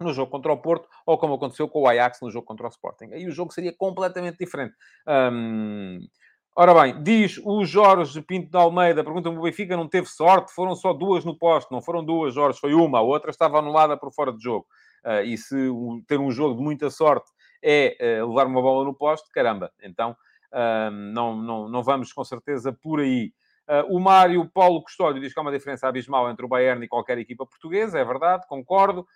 no 0.00 0.12
jogo 0.12 0.30
contra 0.30 0.52
o 0.52 0.60
Porto, 0.60 0.88
ou 1.06 1.16
como 1.16 1.34
aconteceu 1.34 1.68
com 1.68 1.82
o 1.82 1.88
Ajax 1.88 2.18
no 2.20 2.30
jogo 2.30 2.44
contra 2.46 2.66
o 2.66 2.70
Sporting. 2.70 3.12
Aí 3.12 3.26
o 3.26 3.30
jogo 3.30 3.52
seria 3.52 3.72
completamente 3.72 4.38
diferente. 4.38 4.74
Ora 6.60 6.74
bem, 6.74 7.00
diz 7.00 7.40
o 7.44 7.64
Jorge 7.64 8.20
Pinto 8.22 8.50
de 8.50 8.56
Almeida, 8.56 9.04
pergunta-me 9.04 9.38
o 9.38 9.42
Benfica 9.42 9.76
não 9.76 9.88
teve 9.88 10.08
sorte, 10.08 10.52
foram 10.52 10.74
só 10.74 10.92
duas 10.92 11.24
no 11.24 11.38
poste, 11.38 11.70
não 11.70 11.80
foram 11.80 12.04
duas, 12.04 12.34
Jorge, 12.34 12.58
foi 12.58 12.74
uma, 12.74 12.98
a 12.98 13.02
outra 13.02 13.30
estava 13.30 13.60
anulada 13.60 13.96
por 13.96 14.12
fora 14.12 14.32
de 14.32 14.42
jogo. 14.42 14.66
Uh, 15.04 15.22
e 15.22 15.38
se 15.38 15.54
ter 16.08 16.18
um 16.18 16.32
jogo 16.32 16.56
de 16.56 16.62
muita 16.62 16.90
sorte 16.90 17.30
é 17.62 17.96
uh, 18.20 18.28
levar 18.28 18.48
uma 18.48 18.60
bola 18.60 18.84
no 18.84 18.92
poste, 18.92 19.30
caramba, 19.30 19.70
então 19.80 20.16
não, 21.12 21.36
não, 21.36 21.68
não 21.68 21.82
vamos 21.82 22.12
com 22.12 22.24
certeza 22.24 22.72
por 22.72 23.00
aí. 23.00 23.32
o 23.88 23.98
Mário 23.98 24.48
Paulo 24.48 24.82
Custódio 24.82 25.20
diz 25.20 25.32
que 25.32 25.38
há 25.38 25.42
uma 25.42 25.52
diferença 25.52 25.88
abismal 25.88 26.30
entre 26.30 26.44
o 26.44 26.48
Bayern 26.48 26.84
e 26.84 26.88
qualquer 26.88 27.18
equipa 27.18 27.46
portuguesa, 27.46 27.98
é 27.98 28.04
verdade, 28.04 28.46
concordo. 28.48 29.06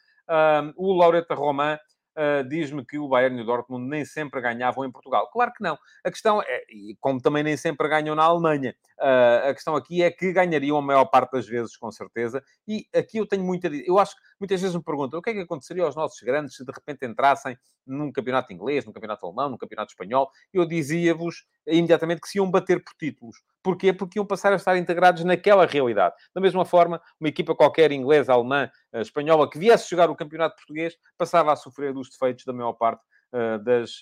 o 0.76 0.92
Laureta 0.94 1.34
Román 1.34 1.78
uh, 2.16 2.46
diz-me 2.48 2.84
que 2.84 2.98
o 2.98 3.08
Bayern 3.08 3.38
e 3.38 3.42
o 3.42 3.44
Dortmund 3.44 3.88
nem 3.88 4.04
sempre 4.04 4.40
ganhavam 4.40 4.84
em 4.84 4.90
Portugal. 4.90 5.28
Claro 5.30 5.52
que 5.52 5.62
não. 5.62 5.78
A 6.04 6.10
questão 6.10 6.42
é, 6.42 6.64
e 6.70 6.96
como 7.00 7.20
também 7.20 7.42
nem 7.42 7.56
sempre 7.56 7.88
ganham 7.88 8.14
na 8.14 8.24
Alemanha, 8.24 8.74
uh, 8.98 9.48
a 9.50 9.54
questão 9.54 9.74
aqui 9.76 10.02
é 10.02 10.10
que 10.10 10.32
ganhariam 10.32 10.76
a 10.76 10.82
maior 10.82 11.04
parte 11.06 11.32
das 11.32 11.46
vezes, 11.46 11.76
com 11.76 11.90
certeza. 11.90 12.42
E 12.66 12.86
aqui 12.94 13.18
eu 13.18 13.26
tenho 13.26 13.44
muita. 13.44 13.68
Eu 13.68 13.98
acho 13.98 14.16
que 14.16 14.22
muitas 14.42 14.60
vezes 14.60 14.74
me 14.74 14.82
perguntam 14.82 15.20
o 15.20 15.22
que 15.22 15.30
é 15.30 15.34
que 15.34 15.40
aconteceria 15.40 15.84
aos 15.84 15.94
nossos 15.94 16.20
grandes 16.20 16.56
se 16.56 16.64
de 16.64 16.72
repente 16.72 17.06
entrassem 17.06 17.56
num 17.86 18.10
campeonato 18.10 18.52
inglês, 18.52 18.84
num 18.84 18.92
campeonato 18.92 19.24
alemão, 19.24 19.50
num 19.50 19.56
campeonato 19.56 19.92
espanhol. 19.92 20.28
Eu 20.52 20.66
dizia-vos 20.66 21.44
imediatamente 21.64 22.20
que 22.20 22.28
se 22.28 22.38
iam 22.38 22.50
bater 22.50 22.82
por 22.82 22.92
títulos. 22.98 23.36
Porquê? 23.62 23.92
Porque 23.92 24.18
iam 24.18 24.26
passar 24.26 24.52
a 24.52 24.56
estar 24.56 24.76
integrados 24.76 25.22
naquela 25.22 25.64
realidade. 25.64 26.16
Da 26.34 26.40
mesma 26.40 26.64
forma, 26.64 27.00
uma 27.20 27.28
equipa 27.28 27.54
qualquer 27.54 27.92
inglesa, 27.92 28.32
alemã, 28.32 28.68
eh, 28.92 29.00
espanhola, 29.00 29.48
que 29.48 29.60
viesse 29.60 29.88
jogar 29.88 30.10
o 30.10 30.16
campeonato 30.16 30.56
português, 30.56 30.96
passava 31.16 31.52
a 31.52 31.56
sofrer 31.56 31.92
dos 31.92 32.10
defeitos 32.10 32.44
da 32.44 32.52
maior 32.52 32.72
parte 32.72 33.04
uh, 33.32 33.62
das, 33.62 34.00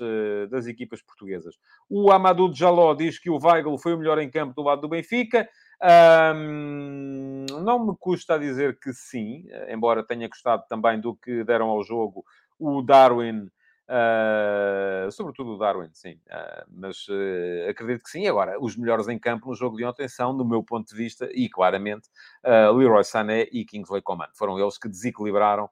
das 0.51 0.67
equipas 0.67 1.03
portuguesas. 1.03 1.57
O 1.89 2.11
Amadou 2.11 2.51
Jaló 2.55 2.95
diz 2.95 3.19
que 3.19 3.29
o 3.29 3.39
Weigl 3.39 3.77
foi 3.77 3.93
o 3.95 3.99
melhor 3.99 4.19
em 4.19 4.31
campo 4.31 4.55
do 4.55 4.63
lado 4.63 4.81
do 4.81 4.89
Benfica. 4.89 5.47
Um, 5.83 7.47
não 7.63 7.87
me 7.87 7.97
custa 7.99 8.39
dizer 8.39 8.79
que 8.79 8.93
sim, 8.93 9.47
embora 9.69 10.05
tenha 10.05 10.29
gostado 10.29 10.65
também 10.69 11.01
do 11.01 11.15
que 11.15 11.43
deram 11.45 11.69
ao 11.69 11.83
jogo 11.83 12.25
o 12.59 12.83
Darwin 12.83 13.51
Uh, 13.91 15.11
sobretudo 15.11 15.55
o 15.55 15.59
Darwin, 15.59 15.91
sim. 15.93 16.13
Uh, 16.29 16.65
mas 16.69 17.09
uh, 17.09 17.69
acredito 17.69 18.05
que 18.05 18.11
sim. 18.11 18.29
Agora, 18.29 18.57
os 18.61 18.77
melhores 18.77 19.09
em 19.09 19.19
campo 19.19 19.49
no 19.49 19.55
jogo 19.55 19.77
de 19.77 19.85
ontem 19.85 20.09
são, 20.09 20.37
do 20.37 20.45
meu 20.45 20.63
ponto 20.63 20.89
de 20.89 20.95
vista, 20.95 21.29
e 21.33 21.49
claramente, 21.49 22.09
Leroy 22.45 23.03
Sané 23.03 23.49
e 23.51 23.65
Kingsley 23.65 24.01
Coman. 24.01 24.29
Foram 24.35 24.59
eles 24.59 24.79
que 24.79 24.89
desequilibraram 24.89 25.69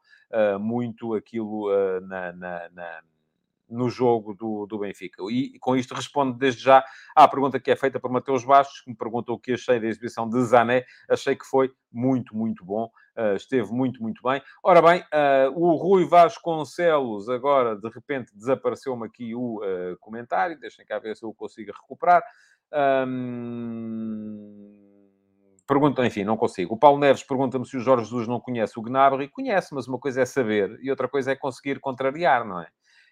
muito 0.61 1.15
aquilo 1.15 1.71
na, 2.01 2.33
na, 2.33 2.69
na 2.71 3.03
no 3.69 3.89
jogo 3.89 4.35
do, 4.35 4.67
do 4.67 4.79
Benfica. 4.79 5.23
E, 5.31 5.55
e, 5.55 5.59
com 5.59 5.77
isto 5.77 5.95
respondo 5.95 6.37
desde 6.37 6.63
já 6.63 6.85
à 7.15 7.29
pergunta 7.29 7.61
que 7.61 7.71
é 7.71 7.77
feita 7.77 8.01
por 8.01 8.11
Mateus 8.11 8.45
Bastos, 8.45 8.81
que 8.81 8.91
me 8.91 8.97
perguntou 8.97 9.37
o 9.37 9.39
que 9.39 9.53
achei 9.53 9.79
da 9.79 9.87
exibição 9.87 10.29
de 10.29 10.43
Zané. 10.43 10.85
Achei 11.09 11.37
que 11.37 11.45
foi 11.45 11.71
muito, 11.93 12.37
muito 12.37 12.65
bom. 12.65 12.91
Uh, 13.17 13.35
esteve 13.35 13.73
muito, 13.73 14.03
muito 14.03 14.23
bem. 14.23 14.41
Ora 14.63 14.81
bem, 14.81 15.01
uh, 15.01 15.53
o 15.55 15.75
Rui 15.75 16.05
Vasconcelos, 16.05 17.29
agora, 17.29 17.77
de 17.77 17.89
repente, 17.89 18.33
desapareceu-me 18.35 19.07
aqui 19.07 19.35
o 19.35 19.59
uh, 19.59 19.97
comentário. 20.01 20.59
Deixem 20.59 20.85
cá 20.85 20.99
ver 20.99 21.17
se 21.17 21.25
eu 21.25 21.35
consigo 21.35 21.73
recuperar. 21.73 22.23
Um... 22.73 24.77
Pergunta, 25.67 26.07
enfim, 26.07 26.25
não 26.25 26.37
consigo. 26.37 26.75
O 26.75 26.79
Paulo 26.79 26.99
Neves 26.99 27.23
pergunta-me 27.23 27.67
se 27.67 27.77
o 27.77 27.81
Jorge 27.81 28.05
Jesus 28.05 28.27
não 28.27 28.41
conhece 28.41 28.79
o 28.79 28.83
Gnabry. 28.83 29.29
Conhece, 29.29 29.75
mas 29.75 29.87
uma 29.87 29.99
coisa 29.99 30.23
é 30.23 30.25
saber 30.25 30.79
e 30.81 30.91
outra 30.91 31.07
coisa 31.07 31.33
é 31.33 31.37
conseguir 31.37 31.79
contrariar, 31.79 32.47
não 32.47 32.63
é? 32.63 32.69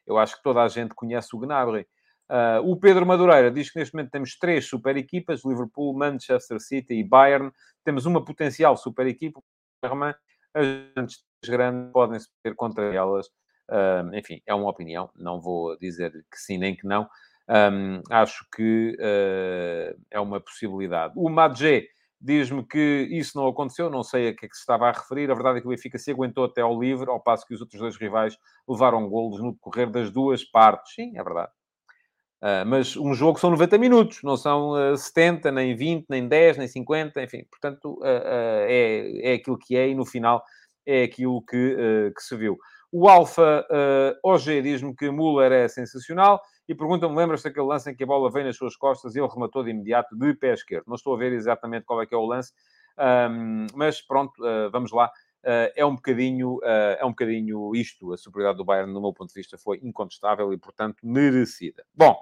Eu 0.06 0.18
acho 0.18 0.36
que 0.36 0.42
toda 0.42 0.62
a 0.62 0.68
gente 0.68 0.94
conhece 0.94 1.34
o 1.34 1.38
Gnabry. 1.38 1.86
Uh, 2.28 2.60
o 2.64 2.76
Pedro 2.76 3.06
Madureira 3.06 3.50
diz 3.50 3.70
que 3.70 3.78
neste 3.78 3.94
momento 3.94 4.10
temos 4.10 4.36
três 4.36 4.66
super 4.66 4.96
equipas: 4.96 5.44
Liverpool, 5.44 5.96
Manchester 5.96 6.60
City 6.60 6.94
e 6.94 7.04
Bayern. 7.04 7.52
Temos 7.84 8.04
uma 8.06 8.24
potencial 8.24 8.76
super 8.76 9.06
equipa, 9.06 9.40
as 9.82 11.48
grandes 11.48 11.92
podem-se 11.92 12.28
ter 12.42 12.54
contra 12.54 12.92
elas. 12.94 13.26
Uh, 13.68 14.14
enfim, 14.14 14.40
é 14.46 14.54
uma 14.54 14.70
opinião, 14.70 15.10
não 15.16 15.40
vou 15.40 15.76
dizer 15.78 16.12
que 16.12 16.38
sim 16.38 16.56
nem 16.58 16.74
que 16.74 16.86
não. 16.86 17.08
Um, 17.48 18.02
acho 18.10 18.44
que 18.54 18.96
uh, 18.98 20.00
é 20.10 20.18
uma 20.18 20.40
possibilidade. 20.40 21.14
O 21.16 21.28
Madge 21.28 21.88
diz-me 22.20 22.64
que 22.64 23.08
isso 23.10 23.36
não 23.38 23.46
aconteceu, 23.46 23.90
não 23.90 24.02
sei 24.02 24.28
a 24.28 24.34
que 24.34 24.46
é 24.46 24.48
que 24.48 24.54
se 24.54 24.60
estava 24.60 24.88
a 24.88 24.92
referir. 24.92 25.30
A 25.30 25.34
verdade 25.34 25.58
é 25.58 25.60
que 25.60 25.66
o 25.66 25.70
Benfica 25.70 25.98
se 25.98 26.10
aguentou 26.10 26.44
até 26.44 26.60
ao 26.60 26.80
livre, 26.80 27.10
ao 27.10 27.20
passo 27.20 27.46
que 27.46 27.54
os 27.54 27.60
outros 27.60 27.80
dois 27.80 27.96
rivais 27.96 28.36
levaram 28.68 29.08
golos 29.08 29.40
no 29.40 29.52
decorrer 29.52 29.90
das 29.90 30.10
duas 30.10 30.44
partes. 30.44 30.94
Sim, 30.94 31.16
é 31.16 31.22
verdade. 31.22 31.50
Uh, 32.42 32.66
mas 32.66 32.96
um 32.96 33.14
jogo 33.14 33.40
são 33.40 33.50
90 33.50 33.78
minutos, 33.78 34.22
não 34.22 34.36
são 34.36 34.92
uh, 34.92 34.96
70, 34.96 35.50
nem 35.50 35.74
20, 35.74 36.06
nem 36.08 36.28
10, 36.28 36.58
nem 36.58 36.68
50, 36.68 37.22
enfim. 37.22 37.44
Portanto, 37.50 37.98
uh, 38.00 38.04
é, 38.04 39.32
é 39.32 39.34
aquilo 39.34 39.58
que 39.58 39.76
é 39.76 39.88
e 39.88 39.94
no 39.94 40.04
final 40.04 40.44
é 40.84 41.02
aquilo 41.02 41.42
que, 41.42 42.12
que 42.14 42.22
se 42.22 42.36
viu. 42.36 42.56
O 42.92 43.08
Alfa 43.08 43.66
OG 44.22 44.62
diz-me 44.62 44.94
que 44.94 45.10
Müller 45.10 45.50
é 45.50 45.66
sensacional 45.66 46.40
e 46.68 46.74
pergunta-me: 46.74 47.14
lembras-te 47.14 47.44
daquele 47.44 47.66
lance 47.66 47.90
em 47.90 47.94
que 47.94 48.04
a 48.04 48.06
bola 48.06 48.30
vem 48.30 48.44
nas 48.44 48.56
suas 48.56 48.76
costas 48.76 49.14
e 49.14 49.20
ele 49.20 49.28
rematou 49.28 49.62
de 49.62 49.70
imediato 49.70 50.16
de 50.16 50.34
pé 50.34 50.52
esquerdo? 50.52 50.84
Não 50.86 50.96
estou 50.96 51.14
a 51.14 51.18
ver 51.18 51.32
exatamente 51.32 51.84
qual 51.84 52.02
é 52.02 52.06
que 52.06 52.14
é 52.14 52.18
o 52.18 52.24
lance, 52.24 52.52
um, 52.98 53.66
mas 53.74 54.00
pronto, 54.00 54.32
uh, 54.40 54.70
vamos 54.70 54.92
lá. 54.92 55.06
uh, 55.44 55.70
é, 55.76 55.84
um 55.84 55.94
bocadinho, 55.94 56.56
uh, 56.56 56.96
é 56.98 57.04
um 57.04 57.10
bocadinho 57.10 57.74
isto. 57.74 58.12
A 58.12 58.16
superioridade 58.16 58.58
do 58.58 58.64
Bayern, 58.64 58.92
no 58.92 59.00
meu 59.00 59.12
ponto 59.12 59.28
de 59.28 59.34
vista, 59.34 59.56
foi 59.58 59.78
incontestável 59.82 60.52
e, 60.52 60.58
portanto, 60.58 60.98
merecida. 61.02 61.84
Bom, 61.94 62.16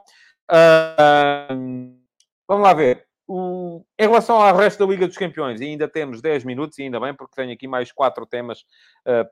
vamos 2.46 2.62
lá 2.62 2.74
ver. 2.74 3.06
O... 3.26 3.82
Em 3.98 4.06
relação 4.06 4.36
ao 4.36 4.54
resto 4.54 4.84
da 4.84 4.90
Liga 4.90 5.06
dos 5.06 5.16
Campeões, 5.16 5.58
ainda 5.58 5.88
temos 5.88 6.20
10 6.20 6.44
minutos, 6.44 6.78
e 6.78 6.82
ainda 6.82 7.00
bem, 7.00 7.14
porque 7.14 7.34
tenho 7.34 7.54
aqui 7.54 7.66
mais 7.66 7.90
quatro 7.90 8.26
temas 8.26 8.66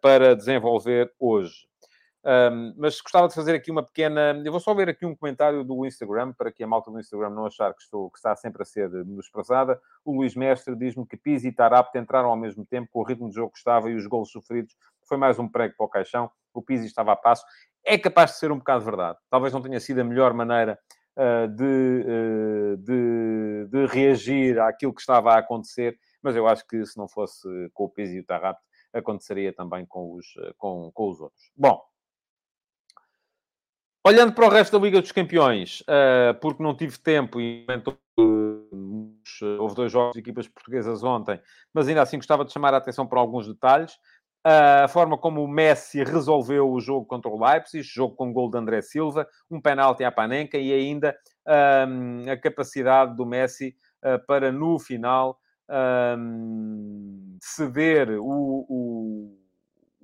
para 0.00 0.34
desenvolver 0.34 1.12
hoje. 1.20 1.66
Um, 2.24 2.74
mas 2.76 3.00
gostava 3.00 3.26
de 3.26 3.34
fazer 3.34 3.54
aqui 3.54 3.70
uma 3.70 3.82
pequena. 3.82 4.40
Eu 4.44 4.52
vou 4.52 4.60
só 4.60 4.72
ver 4.72 4.88
aqui 4.88 5.04
um 5.04 5.14
comentário 5.14 5.64
do 5.64 5.84
Instagram, 5.84 6.32
para 6.32 6.52
que 6.52 6.62
a 6.62 6.66
malta 6.66 6.90
do 6.90 7.00
Instagram 7.00 7.30
não 7.30 7.46
achar 7.46 7.74
que, 7.74 7.82
estou, 7.82 8.10
que 8.10 8.18
está 8.18 8.34
sempre 8.36 8.62
a 8.62 8.64
ser 8.64 8.88
menosprezada. 9.04 9.80
O 10.04 10.16
Luís 10.16 10.36
Mestre 10.36 10.76
diz-me 10.76 11.06
que 11.06 11.16
Pizzi 11.16 11.48
e 11.48 11.52
Tarapte 11.52 11.98
entraram 11.98 12.28
ao 12.28 12.36
mesmo 12.36 12.64
tempo, 12.64 12.88
com 12.92 13.00
o 13.00 13.02
ritmo 13.02 13.28
de 13.28 13.34
jogo 13.34 13.52
que 13.52 13.58
estava 13.58 13.90
e 13.90 13.94
os 13.94 14.06
golos 14.06 14.30
sofridos. 14.30 14.76
Foi 15.08 15.16
mais 15.16 15.38
um 15.38 15.48
prego 15.48 15.74
para 15.76 15.86
o 15.86 15.88
caixão. 15.88 16.30
O 16.54 16.62
Pizzi 16.62 16.86
estava 16.86 17.12
a 17.12 17.16
passo. 17.16 17.44
É 17.84 17.98
capaz 17.98 18.32
de 18.32 18.38
ser 18.38 18.52
um 18.52 18.58
bocado 18.58 18.84
verdade. 18.84 19.18
Talvez 19.28 19.52
não 19.52 19.60
tenha 19.60 19.80
sido 19.80 20.00
a 20.00 20.04
melhor 20.04 20.32
maneira 20.32 20.78
uh, 21.16 21.48
de, 21.48 21.64
uh, 21.64 22.76
de, 22.76 23.66
de, 23.68 23.86
reagir 23.86 24.60
àquilo 24.60 24.94
que 24.94 25.00
estava 25.00 25.32
a 25.32 25.38
acontecer, 25.38 25.98
mas 26.22 26.36
eu 26.36 26.46
acho 26.46 26.64
que 26.68 26.86
se 26.86 26.96
não 26.96 27.08
fosse 27.08 27.48
com 27.74 27.84
o 27.84 27.88
Pizzi 27.88 28.16
e 28.16 28.20
o 28.20 28.24
Tarapte, 28.24 28.62
aconteceria 28.92 29.52
também 29.52 29.84
com 29.86 30.14
os, 30.14 30.26
com, 30.56 30.92
com 30.92 31.08
os 31.08 31.20
outros. 31.20 31.50
Bom, 31.56 31.82
Olhando 34.04 34.32
para 34.32 34.46
o 34.46 34.48
resto 34.48 34.76
da 34.76 34.84
Liga 34.84 35.00
dos 35.00 35.12
Campeões, 35.12 35.80
uh, 35.82 36.34
porque 36.40 36.60
não 36.60 36.76
tive 36.76 36.98
tempo 36.98 37.40
e 37.40 37.64
uh, 38.18 39.14
houve 39.60 39.76
dois 39.76 39.92
jogos 39.92 40.14
de 40.14 40.18
equipas 40.18 40.48
portuguesas 40.48 41.04
ontem, 41.04 41.40
mas 41.72 41.86
ainda 41.86 42.02
assim 42.02 42.16
gostava 42.16 42.44
de 42.44 42.52
chamar 42.52 42.74
a 42.74 42.78
atenção 42.78 43.06
para 43.06 43.20
alguns 43.20 43.46
detalhes. 43.46 43.92
Uh, 44.44 44.82
a 44.82 44.88
forma 44.88 45.16
como 45.16 45.44
o 45.44 45.46
Messi 45.46 46.02
resolveu 46.02 46.68
o 46.68 46.80
jogo 46.80 47.06
contra 47.06 47.30
o 47.30 47.40
Leipzig, 47.40 47.84
jogo 47.84 48.16
com 48.16 48.32
gol 48.32 48.50
de 48.50 48.58
André 48.58 48.82
Silva, 48.82 49.24
um 49.48 49.60
penalti 49.60 50.02
à 50.02 50.10
Panenka 50.10 50.58
e 50.58 50.72
ainda 50.72 51.16
a 51.46 52.36
capacidade 52.36 53.16
do 53.16 53.24
Messi 53.24 53.76
para, 54.26 54.50
no 54.50 54.80
final, 54.80 55.38
ceder 57.40 58.18
o, 58.20 58.66
o 58.68 59.41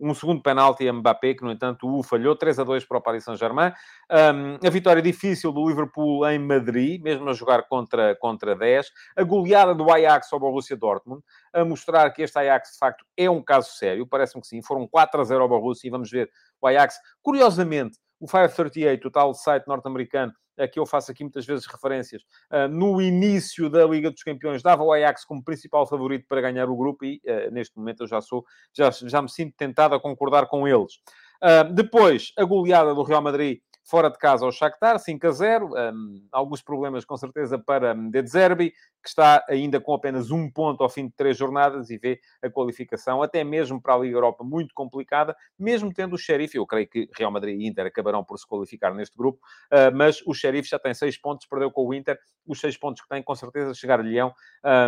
um 0.01 0.15
segundo 0.15 0.43
penalti 0.43 0.89
a 0.89 0.93
Mbappé, 0.93 1.35
que 1.35 1.45
no 1.45 1.51
entanto 1.51 1.89
o 1.89 2.03
falhou, 2.03 2.37
3 2.37 2.59
a 2.59 2.65
2 2.65 2.85
para 2.85 2.99
o 2.99 3.01
Paris 3.01 3.25
Saint-Germain. 3.25 3.73
Um, 4.11 4.67
a 4.67 4.71
vitória 4.71 5.03
difícil 5.03 5.53
do 5.53 5.67
Liverpool 5.67 6.27
em 6.29 6.39
Madrid, 6.39 7.03
mesmo 7.03 7.29
a 7.29 7.33
jogar 7.33 7.65
contra, 7.69 8.17
contra 8.17 8.55
10. 8.55 8.87
A 9.17 9.23
goleada 9.23 9.75
do 9.75 9.91
Ajax 9.91 10.29
sobre 10.29 10.47
o 10.47 10.51
Borussia 10.51 10.77
Dortmund, 10.77 11.23
a 11.53 11.65
mostrar 11.65 12.11
que 12.11 12.23
este 12.23 12.39
Ajax 12.39 12.73
de 12.73 12.79
facto 12.79 13.05
é 13.17 13.29
um 13.29 13.43
caso 13.43 13.73
sério, 13.73 14.07
parece-me 14.07 14.41
que 14.43 14.49
sim. 14.49 14.63
Foram 14.63 14.87
4 14.87 15.21
a 15.21 15.25
0 15.25 15.43
ao 15.43 15.49
Borussia 15.49 15.89
e 15.89 15.91
vamos 15.91 16.11
ver 16.11 16.31
o 16.61 16.67
Ajax, 16.67 16.97
curiosamente, 17.23 17.99
o 18.21 18.27
538, 18.27 19.07
o 19.07 19.11
tal 19.11 19.35
site 19.35 19.67
norte-americano, 19.69 20.33
a 20.59 20.69
que 20.69 20.79
eu 20.79 20.87
faço 20.87 21.11
aqui 21.11 21.23
muitas 21.23 21.47
vezes 21.47 21.67
referências, 21.67 22.23
ah, 22.51 22.69
no 22.69 23.01
início 23.01 23.71
da 23.71 23.85
Liga 23.87 24.11
dos 24.11 24.23
Campeões, 24.23 24.63
dava 24.63 24.83
o 24.83 24.93
Ajax 24.93 25.25
como 25.25 25.43
principal 25.43 25.87
favorito 25.87 26.27
para 26.29 26.41
ganhar 26.41 26.69
o 26.69 26.77
grupo 26.77 27.05
e, 27.05 27.21
ah, 27.27 27.51
neste 27.51 27.77
momento, 27.77 28.03
eu 28.03 28.07
já 28.07 28.21
sou, 28.21 28.45
já, 28.77 28.91
já 28.91 29.23
me 29.23 29.31
sinto 29.31 29.55
tentado 29.57 29.95
a 29.95 30.01
concordar 30.01 30.47
com 30.47 30.67
eles. 30.67 31.01
Ah, 31.41 31.63
depois, 31.63 32.33
a 32.37 32.45
goleada 32.45 32.95
do 32.95 33.03
Real 33.03 33.23
Madrid 33.23 33.61
fora 33.89 34.11
de 34.11 34.19
casa 34.19 34.45
ao 34.45 34.53
Shakhtar, 34.53 34.99
5 34.99 35.27
a 35.27 35.31
0. 35.31 35.71
Um, 35.75 36.29
alguns 36.31 36.61
problemas, 36.61 37.07
com 37.07 37.17
certeza, 37.17 37.59
para 37.59 37.95
De 37.95 38.27
Zerbi, 38.27 38.71
que 39.03 39.09
está 39.09 39.43
ainda 39.49 39.81
com 39.81 39.95
apenas 39.95 40.31
um 40.31 40.51
ponto 40.51 40.83
ao 40.83 40.91
fim 40.91 41.07
de 41.07 41.15
três 41.15 41.39
jornadas 41.39 41.89
e 41.89 41.97
vê 41.97 42.21
a 42.43 42.51
qualificação, 42.51 43.23
até 43.23 43.43
mesmo 43.43 43.81
para 43.81 43.95
a 43.95 43.99
Liga 43.99 44.17
Europa, 44.17 44.45
muito 44.45 44.75
complicada, 44.75 45.35
mesmo 45.59 45.93
tendo 45.93 46.15
o 46.15 46.19
Sheriff. 46.19 46.55
Eu 46.55 46.67
creio 46.67 46.87
que 46.87 47.09
Real 47.17 47.31
Madrid 47.31 47.59
e 47.59 47.67
Inter 47.67 47.87
acabarão 47.87 48.23
por 48.23 48.39
se 48.39 48.47
qualificar 48.47 48.95
neste 48.95 49.17
grupo, 49.17 49.41
uh, 49.73 49.95
mas 49.97 50.21
o 50.27 50.35
Sheriff 50.35 50.69
já 50.69 50.79
tem 50.79 50.93
seis 50.93 51.17
pontos, 51.17 51.47
perdeu 51.47 51.71
com 51.71 51.87
o 51.87 51.95
Inter. 51.95 52.19
Os 52.47 52.61
seis 52.61 52.77
pontos 52.77 53.01
que 53.03 53.09
tem, 53.09 53.23
com 53.23 53.35
certeza, 53.35 53.73
chegar-lhe-ão 53.73 54.35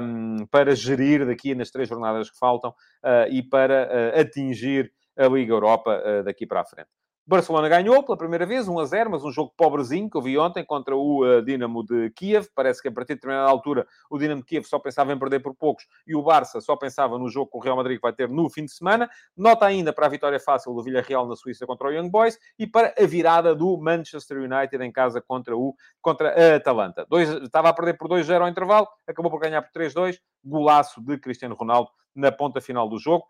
um, 0.02 0.46
para 0.50 0.74
gerir 0.74 1.26
daqui 1.26 1.54
nas 1.54 1.70
três 1.70 1.88
jornadas 1.88 2.30
que 2.30 2.38
faltam 2.38 2.70
uh, 2.70 3.30
e 3.30 3.42
para 3.42 3.88
uh, 4.16 4.20
atingir 4.20 4.92
a 5.16 5.26
Liga 5.26 5.52
Europa 5.52 6.22
daqui 6.24 6.46
para 6.46 6.60
a 6.62 6.64
frente. 6.64 6.99
Barcelona 7.26 7.68
ganhou 7.68 8.02
pela 8.02 8.16
primeira 8.16 8.44
vez, 8.44 8.66
1 8.66 8.78
a 8.78 8.84
0, 8.84 9.10
mas 9.10 9.24
um 9.24 9.30
jogo 9.30 9.52
pobrezinho 9.56 10.10
que 10.10 10.16
eu 10.16 10.22
vi 10.22 10.36
ontem 10.36 10.64
contra 10.64 10.96
o 10.96 11.24
uh, 11.24 11.42
Dinamo 11.42 11.84
de 11.84 12.10
Kiev. 12.10 12.48
Parece 12.54 12.82
que 12.82 12.88
a 12.88 12.92
partir 12.92 13.14
de 13.14 13.16
determinada 13.16 13.48
altura 13.48 13.86
o 14.10 14.18
Dinamo 14.18 14.40
de 14.40 14.46
Kiev 14.46 14.66
só 14.66 14.78
pensava 14.78 15.12
em 15.12 15.18
perder 15.18 15.40
por 15.40 15.54
poucos 15.54 15.86
e 16.06 16.14
o 16.14 16.22
Barça 16.22 16.60
só 16.60 16.74
pensava 16.76 17.18
no 17.18 17.28
jogo 17.28 17.50
que 17.50 17.58
o 17.58 17.60
Real 17.60 17.76
Madrid 17.76 17.98
que 17.98 18.02
vai 18.02 18.12
ter 18.12 18.28
no 18.28 18.50
fim 18.50 18.64
de 18.64 18.72
semana. 18.72 19.08
Nota 19.36 19.66
ainda 19.66 19.92
para 19.92 20.06
a 20.06 20.08
vitória 20.08 20.40
fácil 20.40 20.74
do 20.74 20.82
Villarreal 20.82 21.26
na 21.26 21.36
Suíça 21.36 21.66
contra 21.66 21.88
o 21.88 21.92
Young 21.92 22.10
Boys 22.10 22.38
e 22.58 22.66
para 22.66 22.94
a 22.98 23.06
virada 23.06 23.54
do 23.54 23.76
Manchester 23.76 24.38
United 24.38 24.82
em 24.82 24.90
casa 24.90 25.20
contra, 25.20 25.56
o, 25.56 25.74
contra 26.00 26.30
a 26.30 26.56
Atalanta. 26.56 27.06
Dois, 27.08 27.28
estava 27.28 27.68
a 27.68 27.72
perder 27.72 27.96
por 27.96 28.08
2-0 28.08 28.40
ao 28.40 28.48
intervalo, 28.48 28.88
acabou 29.06 29.30
por 29.30 29.40
ganhar 29.40 29.62
por 29.62 29.70
3-2. 29.80 30.18
Golaço 30.42 31.00
de 31.02 31.18
Cristiano 31.18 31.54
Ronaldo 31.54 31.90
na 32.14 32.32
ponta 32.32 32.60
final 32.60 32.88
do 32.88 32.98
jogo. 32.98 33.24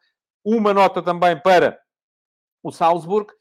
Uma 0.44 0.72
nota 0.72 1.03
também 1.03 1.38
para 1.38 1.79
o 2.62 2.70
Salzburg, 2.70 3.33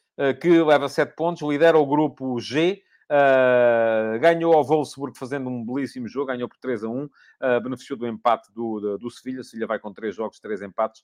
que 0.42 0.50
leva 0.62 0.90
7 0.90 1.16
pontos, 1.16 1.48
lidera 1.48 1.78
o 1.78 1.86
grupo 1.86 2.40
G, 2.40 2.84
Uh, 3.12 4.20
ganhou 4.20 4.54
ao 4.54 4.64
Wolfsburg 4.64 5.18
fazendo 5.18 5.50
um 5.50 5.66
belíssimo 5.66 6.08
jogo, 6.08 6.28
ganhou 6.28 6.48
por 6.48 6.60
3 6.60 6.84
a 6.84 6.88
1, 6.88 7.04
uh, 7.04 7.10
eh, 7.42 7.60
beneficiou 7.60 7.98
do 7.98 8.06
empate 8.06 8.54
do, 8.54 8.80
do, 8.80 8.98
do 9.00 9.10
Sevilha. 9.10 9.44
Sevilha 9.44 9.66
vai 9.66 9.80
com 9.80 9.92
3 9.92 10.16
jogos, 10.16 10.40
3 10.40 10.62
empates, 10.62 11.04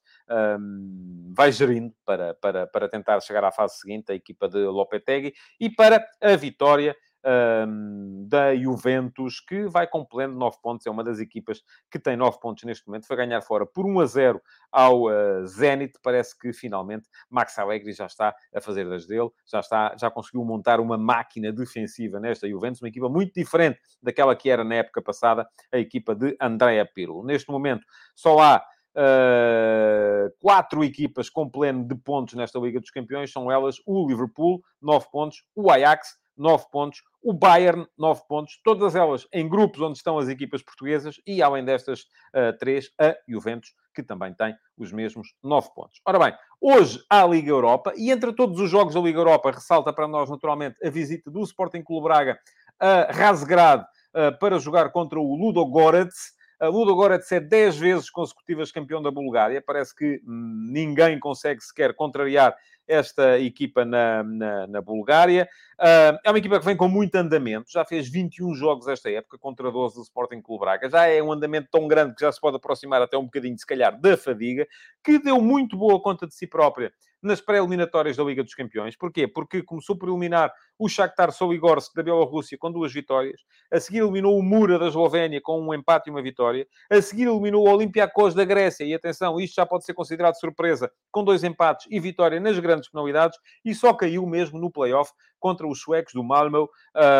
um, 0.59 1.33
vai 1.35 1.51
gerindo 1.51 1.91
para, 2.05 2.35
para, 2.35 2.67
para 2.67 2.87
tentar 2.87 3.19
chegar 3.21 3.43
à 3.43 3.51
fase 3.51 3.79
seguinte, 3.79 4.11
a 4.11 4.15
equipa 4.15 4.47
de 4.47 4.59
Lopetegui, 4.59 5.33
e 5.59 5.67
para 5.67 6.07
a 6.21 6.35
vitória 6.35 6.95
um, 7.25 8.27
da 8.27 8.55
Juventus, 8.55 9.39
que 9.39 9.67
vai 9.67 9.87
com 9.87 10.05
pleno 10.05 10.37
9 10.37 10.57
pontos, 10.61 10.85
é 10.85 10.91
uma 10.91 11.03
das 11.03 11.19
equipas 11.19 11.63
que 11.89 11.99
tem 11.99 12.15
9 12.15 12.39
pontos 12.39 12.63
neste 12.63 12.87
momento, 12.87 13.07
vai 13.07 13.17
ganhar 13.17 13.41
fora 13.41 13.65
por 13.65 13.85
1 13.85 13.99
a 13.99 14.05
0 14.05 14.41
ao 14.71 15.03
uh, 15.03 15.45
Zenit, 15.47 15.97
parece 16.03 16.37
que 16.37 16.53
finalmente 16.53 17.07
Max 17.29 17.57
Allegri 17.57 17.93
já 17.93 18.05
está 18.05 18.35
a 18.53 18.61
fazer 18.61 18.87
das 18.87 19.07
dele, 19.07 19.29
já, 19.45 19.59
está, 19.59 19.95
já 19.99 20.11
conseguiu 20.11 20.43
montar 20.45 20.79
uma 20.79 20.97
máquina 20.97 21.51
defensiva 21.51 22.19
nesta 22.19 22.47
Juventus, 22.47 22.81
uma 22.81 22.89
equipa 22.89 23.09
muito 23.09 23.33
diferente 23.33 23.79
daquela 24.01 24.35
que 24.35 24.49
era 24.49 24.63
na 24.63 24.75
época 24.75 25.01
passada, 25.01 25.47
a 25.71 25.77
equipa 25.77 26.13
de 26.13 26.35
Andrea 26.39 26.85
Pirlo. 26.85 27.23
Neste 27.25 27.49
momento 27.51 27.85
só 28.15 28.39
há 28.39 28.65
Uh, 28.97 30.31
quatro 30.39 30.81
equipas 30.81 31.29
com 31.29 31.49
pleno 31.49 31.85
de 31.85 31.93
pontos 31.95 32.33
nesta 32.33 32.57
Liga 32.59 32.79
dos 32.79 32.89
Campeões, 32.89 33.29
são 33.29 33.51
elas 33.51 33.75
o 33.85 34.07
Liverpool, 34.07 34.63
9 34.81 35.07
pontos, 35.11 35.43
o 35.53 35.69
Ajax, 35.69 36.15
9 36.37 36.65
pontos, 36.71 37.01
o 37.21 37.33
Bayern, 37.33 37.87
9 37.97 38.21
pontos, 38.27 38.59
todas 38.63 38.95
elas 38.95 39.27
em 39.33 39.47
grupos 39.47 39.81
onde 39.81 39.97
estão 39.97 40.17
as 40.17 40.27
equipas 40.27 40.61
portuguesas 40.61 41.19
e, 41.25 41.41
além 41.41 41.63
destas 41.65 42.01
uh, 42.01 42.57
três, 42.59 42.91
a 42.99 43.15
Juventus, 43.27 43.73
que 43.93 44.03
também 44.03 44.33
tem 44.33 44.55
os 44.77 44.91
mesmos 44.91 45.33
9 45.43 45.69
pontos. 45.73 45.99
Ora 46.05 46.19
bem, 46.19 46.33
hoje 46.59 47.03
há 47.09 47.23
a 47.23 47.27
Liga 47.27 47.49
Europa 47.49 47.93
e 47.95 48.11
entre 48.11 48.33
todos 48.33 48.59
os 48.59 48.69
jogos 48.69 48.93
da 48.93 48.99
Liga 48.99 49.19
Europa 49.19 49.51
ressalta 49.51 49.91
para 49.91 50.07
nós, 50.07 50.29
naturalmente, 50.29 50.75
a 50.85 50.89
visita 50.89 51.31
do 51.31 51.41
Sporting 51.41 51.81
Clube 51.81 52.03
Braga 52.05 52.39
a 52.79 53.11
Razgrad 53.11 53.81
uh, 53.81 54.37
para 54.39 54.59
jogar 54.59 54.91
contra 54.91 55.19
o 55.19 55.35
Ludo 55.35 55.65
Goretz. 55.65 56.35
A 56.59 56.67
Ludo 56.67 56.95
Goretz 56.95 57.31
é 57.31 57.39
10 57.39 57.77
vezes 57.77 58.09
consecutivas 58.09 58.71
campeão 58.71 59.01
da 59.01 59.11
Bulgária. 59.11 59.61
Parece 59.61 59.93
que 59.95 60.21
hum, 60.25 60.69
ninguém 60.71 61.19
consegue 61.19 61.61
sequer 61.61 61.93
contrariar 61.93 62.55
esta 62.87 63.39
equipa 63.39 63.83
na, 63.83 64.23
na, 64.23 64.67
na 64.67 64.81
Bulgária. 64.81 65.47
Uh, 65.79 66.17
é 66.23 66.29
uma 66.29 66.37
equipa 66.37 66.59
que 66.59 66.65
vem 66.65 66.77
com 66.77 66.87
muito 66.87 67.15
andamento, 67.15 67.69
já 67.69 67.83
fez 67.83 68.09
21 68.09 68.55
jogos 68.55 68.87
esta 68.87 69.09
época 69.09 69.37
contra 69.37 69.71
12 69.71 69.95
do 69.95 70.01
Sporting 70.01 70.41
Clube 70.41 70.61
Braga. 70.61 70.89
Já 70.89 71.07
é 71.07 71.21
um 71.21 71.31
andamento 71.31 71.67
tão 71.71 71.87
grande 71.87 72.15
que 72.15 72.21
já 72.21 72.31
se 72.31 72.39
pode 72.39 72.55
aproximar 72.55 73.01
até 73.01 73.17
um 73.17 73.25
bocadinho, 73.25 73.57
se 73.57 73.65
calhar, 73.65 73.99
da 73.99 74.15
fadiga, 74.15 74.67
que 75.03 75.19
deu 75.19 75.41
muito 75.41 75.75
boa 75.75 76.01
conta 76.01 76.25
de 76.25 76.33
si 76.33 76.47
própria 76.47 76.93
nas 77.21 77.41
pré-eliminatórias 77.41 78.15
da 78.17 78.23
Liga 78.23 78.43
dos 78.43 78.53
Campeões. 78.53 78.95
Porquê? 78.95 79.27
Porque 79.27 79.63
começou 79.63 79.97
por 79.97 80.09
eliminar 80.09 80.53
o 80.77 80.87
Shakhtar 80.87 81.31
Soligorsk 81.31 81.93
da 81.95 82.03
Bielorrússia 82.03 82.57
com 82.57 82.71
duas 82.71 82.93
vitórias. 82.93 83.41
A 83.71 83.79
seguir 83.79 83.99
eliminou 83.99 84.37
o 84.37 84.43
Mura 84.43 84.77
da 84.77 84.87
Eslovénia 84.87 85.41
com 85.41 85.59
um 85.59 85.73
empate 85.73 86.09
e 86.09 86.11
uma 86.11 86.21
vitória. 86.21 86.67
A 86.89 87.01
seguir 87.01 87.27
eliminou 87.27 87.67
o 87.67 87.69
Olympiacos 87.69 88.33
da 88.33 88.45
Grécia. 88.45 88.83
E 88.83 88.93
atenção, 88.93 89.39
isto 89.39 89.55
já 89.55 89.65
pode 89.65 89.85
ser 89.85 89.93
considerado 89.93 90.35
surpresa, 90.35 90.91
com 91.11 91.23
dois 91.23 91.43
empates 91.43 91.87
e 91.89 91.99
vitória 91.99 92.39
nas 92.39 92.59
grandes 92.59 92.89
penalidades. 92.89 93.37
E 93.63 93.73
só 93.73 93.93
caiu 93.93 94.25
mesmo 94.25 94.59
no 94.59 94.71
play-off 94.71 95.11
contra 95.39 95.67
os 95.67 95.79
suecos 95.79 96.13
do 96.13 96.23
Malmö, 96.23 96.65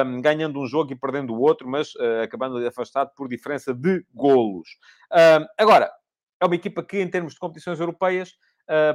um, 0.06 0.22
ganhando 0.22 0.60
um 0.60 0.66
jogo 0.66 0.92
e 0.92 0.96
perdendo 0.96 1.34
o 1.34 1.40
outro, 1.40 1.68
mas 1.68 1.94
uh, 1.96 2.24
acabando 2.24 2.58
afastado 2.66 3.12
por 3.16 3.28
diferença 3.28 3.74
de 3.74 4.04
golos. 4.14 4.68
Um, 5.12 5.46
agora, 5.58 5.92
é 6.42 6.46
uma 6.46 6.56
equipa 6.56 6.84
que, 6.84 7.00
em 7.00 7.08
termos 7.08 7.34
de 7.34 7.40
competições 7.40 7.80
europeias, 7.80 8.34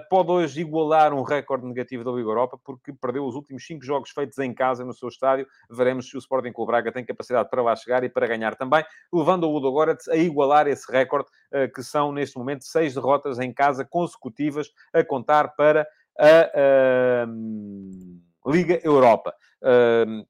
pode 0.09 0.31
hoje 0.31 0.61
igualar 0.61 1.15
um 1.15 1.23
recorde 1.23 1.67
negativo 1.67 2.03
da 2.03 2.11
Liga 2.11 2.29
Europa, 2.29 2.59
porque 2.65 2.93
perdeu 2.93 3.25
os 3.25 3.35
últimos 3.35 3.65
cinco 3.65 3.85
jogos 3.85 4.11
feitos 4.11 4.39
em 4.39 4.53
casa, 4.53 4.85
no 4.85 4.93
seu 4.93 5.09
estádio. 5.09 5.47
Veremos 5.71 6.09
se 6.09 6.17
o 6.17 6.19
Sporting 6.19 6.53
Clube 6.53 6.71
Braga 6.71 6.93
tem 6.93 7.05
capacidade 7.05 7.49
para 7.49 7.63
lá 7.63 7.77
chegar 7.77 8.03
e 8.05 8.09
para 8.09 8.27
ganhar 8.27 8.57
também, 8.57 8.85
levando 9.13 9.45
o 9.45 9.55
Udo 9.55 9.71
Goretz 9.71 10.09
a 10.09 10.17
igualar 10.17 10.67
esse 10.67 10.91
recorde, 10.91 11.29
uh, 11.53 11.73
que 11.73 11.83
são, 11.83 12.13
neste 12.13 12.37
momento, 12.37 12.65
seis 12.65 12.95
derrotas 12.95 13.39
em 13.39 13.53
casa 13.53 13.85
consecutivas, 13.85 14.71
a 14.93 15.05
contar 15.05 15.55
para 15.55 15.87
a 16.19 17.27
uh, 17.27 18.51
Liga 18.51 18.81
Europa. 18.83 19.35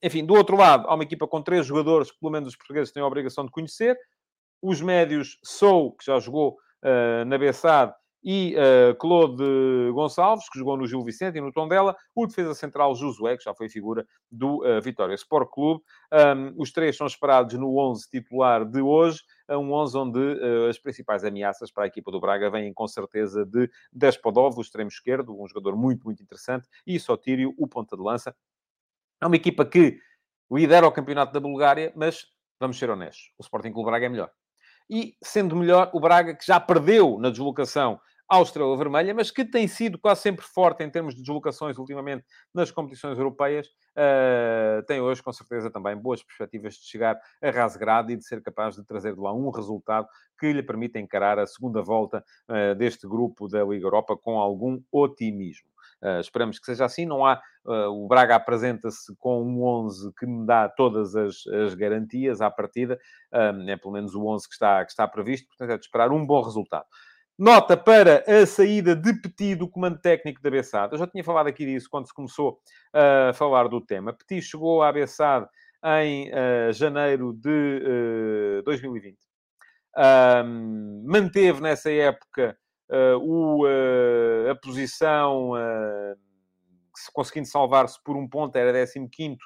enfim, 0.03 0.25
do 0.25 0.35
outro 0.35 0.57
lado, 0.57 0.87
há 0.89 0.95
uma 0.95 1.05
equipa 1.05 1.27
com 1.27 1.41
três 1.43 1.65
jogadores 1.65 2.11
que, 2.11 2.19
pelo 2.19 2.33
menos, 2.33 2.49
os 2.49 2.57
portugueses 2.57 2.93
têm 2.93 3.03
a 3.03 3.07
obrigação 3.07 3.45
de 3.45 3.51
conhecer. 3.51 3.97
Os 4.61 4.81
médios 4.81 5.39
Sou, 5.43 5.93
que 5.93 6.05
já 6.05 6.19
jogou 6.19 6.59
na 7.27 7.39
Bessade, 7.39 7.95
e 8.23 8.55
uh, 8.57 8.95
Claude 8.97 9.43
Gonçalves, 9.93 10.49
que 10.51 10.59
jogou 10.59 10.77
no 10.77 10.87
Gil 10.87 11.03
Vicente 11.03 11.39
e 11.39 11.41
no 11.41 11.53
Tondela, 11.53 11.97
o 12.15 12.27
defesa 12.27 12.55
central 12.55 12.95
Josué, 12.95 13.37
que 13.37 13.45
já 13.45 13.55
foi 13.55 13.69
figura 13.69 14.07
do 14.31 14.65
uh, 14.65 14.81
Vitória 14.81 15.15
Sport 15.15 15.49
Clube. 15.51 15.83
Um, 16.13 16.61
os 16.61 16.71
três 16.71 16.97
são 16.97 17.07
esperados 17.07 17.59
no 17.59 17.79
11 17.79 18.09
titular 18.11 18.65
de 18.65 18.81
hoje, 18.81 19.21
um 19.49 19.73
11 19.73 19.99
onde 19.99 20.19
uh, 20.19 20.69
as 20.69 20.79
principais 20.79 21.25
ameaças 21.25 21.73
para 21.73 21.85
a 21.85 21.87
equipa 21.87 22.11
do 22.11 22.21
Braga 22.21 22.51
vêm 22.51 22.73
com 22.73 22.87
certeza 22.87 23.45
de 23.45 23.71
Despodov, 23.93 24.57
o 24.59 24.61
extremo 24.61 24.89
esquerdo, 24.89 25.41
um 25.41 25.47
jogador 25.49 25.77
muito, 25.77 26.05
muito 26.05 26.23
interessante, 26.23 26.69
e 26.87 26.99
Sotírio, 27.01 27.55
o 27.57 27.67
ponta 27.67 27.97
de 27.97 28.03
lança. 28.03 28.35
É 29.21 29.27
uma 29.27 29.37
equipa 29.37 29.65
que 29.65 29.99
lidera 30.51 30.87
o 30.87 30.93
campeonato 30.93 31.33
da 31.33 31.41
Bulgária, 31.41 31.93
mas 31.97 32.27
vamos 32.59 32.79
ser 32.79 32.91
honestos, 32.91 33.33
o 33.39 33.43
Sporting 33.43 33.73
Clube 33.73 33.91
Braga 33.91 34.07
é 34.07 34.09
melhor. 34.09 34.31
E, 34.91 35.15
sendo 35.23 35.55
melhor, 35.55 35.89
o 35.95 36.01
Braga, 36.01 36.35
que 36.35 36.45
já 36.45 36.59
perdeu 36.59 37.17
na 37.21 37.31
deslocação 37.31 38.01
ao 38.31 38.45
Estrela 38.45 38.77
Vermelha, 38.77 39.13
mas 39.13 39.33
que 39.33 39.45
tem 39.45 39.67
sido 39.67 39.99
quase 39.99 40.21
sempre 40.21 40.45
forte 40.45 40.85
em 40.85 40.89
termos 40.89 41.17
de 41.17 41.21
deslocações 41.21 41.77
ultimamente 41.77 42.25
nas 42.55 42.71
competições 42.71 43.19
europeias, 43.19 43.67
uh, 43.67 44.87
tem 44.87 45.01
hoje, 45.01 45.21
com 45.21 45.33
certeza, 45.33 45.69
também 45.69 45.97
boas 45.97 46.23
perspectivas 46.23 46.75
de 46.75 46.87
chegar 46.87 47.21
a 47.43 47.51
rasgrado 47.51 48.13
e 48.13 48.17
de 48.17 48.25
ser 48.25 48.41
capaz 48.41 48.77
de 48.77 48.85
trazer 48.85 49.17
de 49.17 49.21
lá 49.21 49.35
um 49.35 49.51
resultado 49.51 50.07
que 50.39 50.53
lhe 50.53 50.63
permita 50.63 51.01
encarar 51.01 51.41
a 51.41 51.47
segunda 51.47 51.83
volta 51.83 52.25
uh, 52.49 52.73
deste 52.77 53.05
grupo 53.09 53.49
da 53.49 53.65
Liga 53.65 53.85
Europa 53.85 54.17
com 54.17 54.39
algum 54.39 54.81
otimismo. 54.93 55.69
Uh, 56.01 56.21
esperamos 56.21 56.59
que 56.59 56.67
seja 56.67 56.85
assim. 56.85 57.05
Não 57.05 57.27
há. 57.27 57.41
Uh, 57.65 57.89
o 57.89 58.09
Braga 58.09 58.37
apresenta-se 58.37 59.15
com 59.17 59.43
um 59.43 59.63
11 59.63 60.13
que 60.15 60.25
me 60.25 60.47
dá 60.47 60.69
todas 60.69 61.15
as, 61.15 61.47
as 61.47 61.75
garantias 61.75 62.41
à 62.41 62.51
partida. 62.51 62.99
Uh, 63.33 63.69
é 63.69 63.77
pelo 63.77 63.93
menos 63.93 64.15
o 64.15 64.25
11 64.25 64.49
que 64.49 64.55
está, 64.55 64.85
que 64.85 64.93
está 64.93 65.07
previsto. 65.07 65.49
Portanto, 65.49 65.73
é 65.73 65.77
de 65.77 65.85
esperar 65.85 66.11
um 66.11 66.25
bom 66.25 66.41
resultado. 66.43 66.87
Nota 67.41 67.75
para 67.75 68.23
a 68.29 68.45
saída 68.45 68.95
de 68.95 69.15
Petit 69.15 69.55
do 69.55 69.67
comando 69.67 69.99
técnico 69.99 70.43
da 70.43 70.51
Bessade. 70.51 70.93
Eu 70.93 70.99
já 70.99 71.07
tinha 71.07 71.25
falado 71.25 71.47
aqui 71.47 71.65
disso 71.65 71.89
quando 71.91 72.07
se 72.07 72.13
começou 72.13 72.61
a 72.93 73.33
falar 73.33 73.67
do 73.67 73.81
tema. 73.81 74.13
Petit 74.13 74.43
chegou 74.43 74.83
à 74.83 74.93
Bessade 74.93 75.49
em 75.83 76.29
uh, 76.29 76.71
janeiro 76.71 77.33
de 77.33 78.59
uh, 78.59 78.63
2020. 78.63 79.17
Um, 80.45 81.03
manteve 81.07 81.63
nessa 81.63 81.91
época 81.91 82.59
uh, 82.91 83.17
o, 83.17 83.65
a 84.51 84.55
posição, 84.57 85.53
conseguindo 87.15 87.49
salvar-se 87.49 87.99
por 88.05 88.19
um 88.19 88.29
ponto, 88.29 88.55
era 88.55 88.85
15 88.87 89.39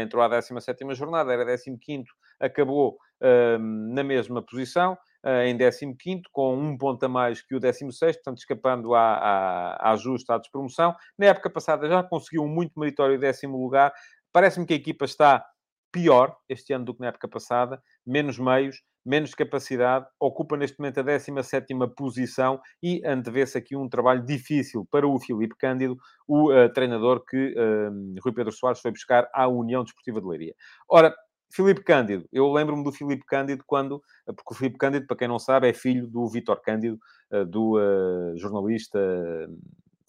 entrou 0.00 0.22
à 0.22 0.28
17 0.28 0.94
jornada, 0.94 1.32
era 1.32 1.44
15 1.44 2.04
acabou 2.38 2.98
na 3.20 4.04
mesma 4.04 4.40
posição. 4.40 4.96
Eh, 5.24 5.48
em 5.48 5.56
15, 5.56 6.22
com 6.32 6.56
um 6.56 6.76
ponto 6.76 7.04
a 7.04 7.08
mais 7.08 7.40
que 7.40 7.54
o 7.54 7.60
16, 7.60 8.16
portanto, 8.16 8.38
escapando 8.38 8.94
à, 8.94 9.14
à, 9.14 9.92
à 9.92 9.96
justa 9.96 10.34
à 10.34 10.38
despromoção. 10.38 10.94
Na 11.16 11.26
época 11.26 11.48
passada 11.48 11.88
já 11.88 12.02
conseguiu 12.02 12.42
um 12.42 12.48
muito 12.48 12.78
meritório 12.78 13.18
décimo 13.18 13.56
lugar. 13.56 13.92
Parece-me 14.32 14.66
que 14.66 14.72
a 14.72 14.76
equipa 14.76 15.04
está 15.04 15.44
pior 15.92 16.34
este 16.48 16.72
ano 16.72 16.86
do 16.86 16.94
que 16.94 17.00
na 17.00 17.08
época 17.08 17.28
passada, 17.28 17.80
menos 18.04 18.38
meios, 18.38 18.82
menos 19.04 19.34
capacidade, 19.34 20.06
ocupa 20.18 20.56
neste 20.56 20.78
momento 20.78 21.00
a 21.00 21.02
17 21.02 21.74
posição 21.96 22.60
e 22.82 23.02
antevê-se 23.04 23.58
aqui 23.58 23.76
um 23.76 23.88
trabalho 23.88 24.24
difícil 24.24 24.86
para 24.90 25.06
o 25.06 25.18
Filipe 25.20 25.54
Cândido, 25.58 25.96
o 26.26 26.52
uh, 26.52 26.72
treinador 26.72 27.24
que 27.24 27.52
uh, 27.52 28.20
Rui 28.22 28.32
Pedro 28.32 28.52
Soares 28.52 28.80
foi 28.80 28.90
buscar 28.90 29.28
à 29.34 29.48
União 29.48 29.82
Desportiva 29.82 30.20
de 30.20 30.26
Leiria. 30.26 30.54
Ora, 30.88 31.14
Filipe 31.52 31.82
Cândido. 31.82 32.26
Eu 32.32 32.50
lembro-me 32.50 32.82
do 32.82 32.90
Filipe 32.90 33.24
Cândido 33.26 33.62
quando... 33.66 34.02
Porque 34.24 34.54
o 34.54 34.56
Filipe 34.56 34.78
Cândido, 34.78 35.06
para 35.06 35.16
quem 35.16 35.28
não 35.28 35.38
sabe, 35.38 35.68
é 35.68 35.72
filho 35.72 36.06
do 36.06 36.26
Vítor 36.26 36.60
Cândido, 36.62 36.98
eh, 37.30 37.44
do 37.44 37.76
uh, 37.76 38.36
jornalista 38.38 38.98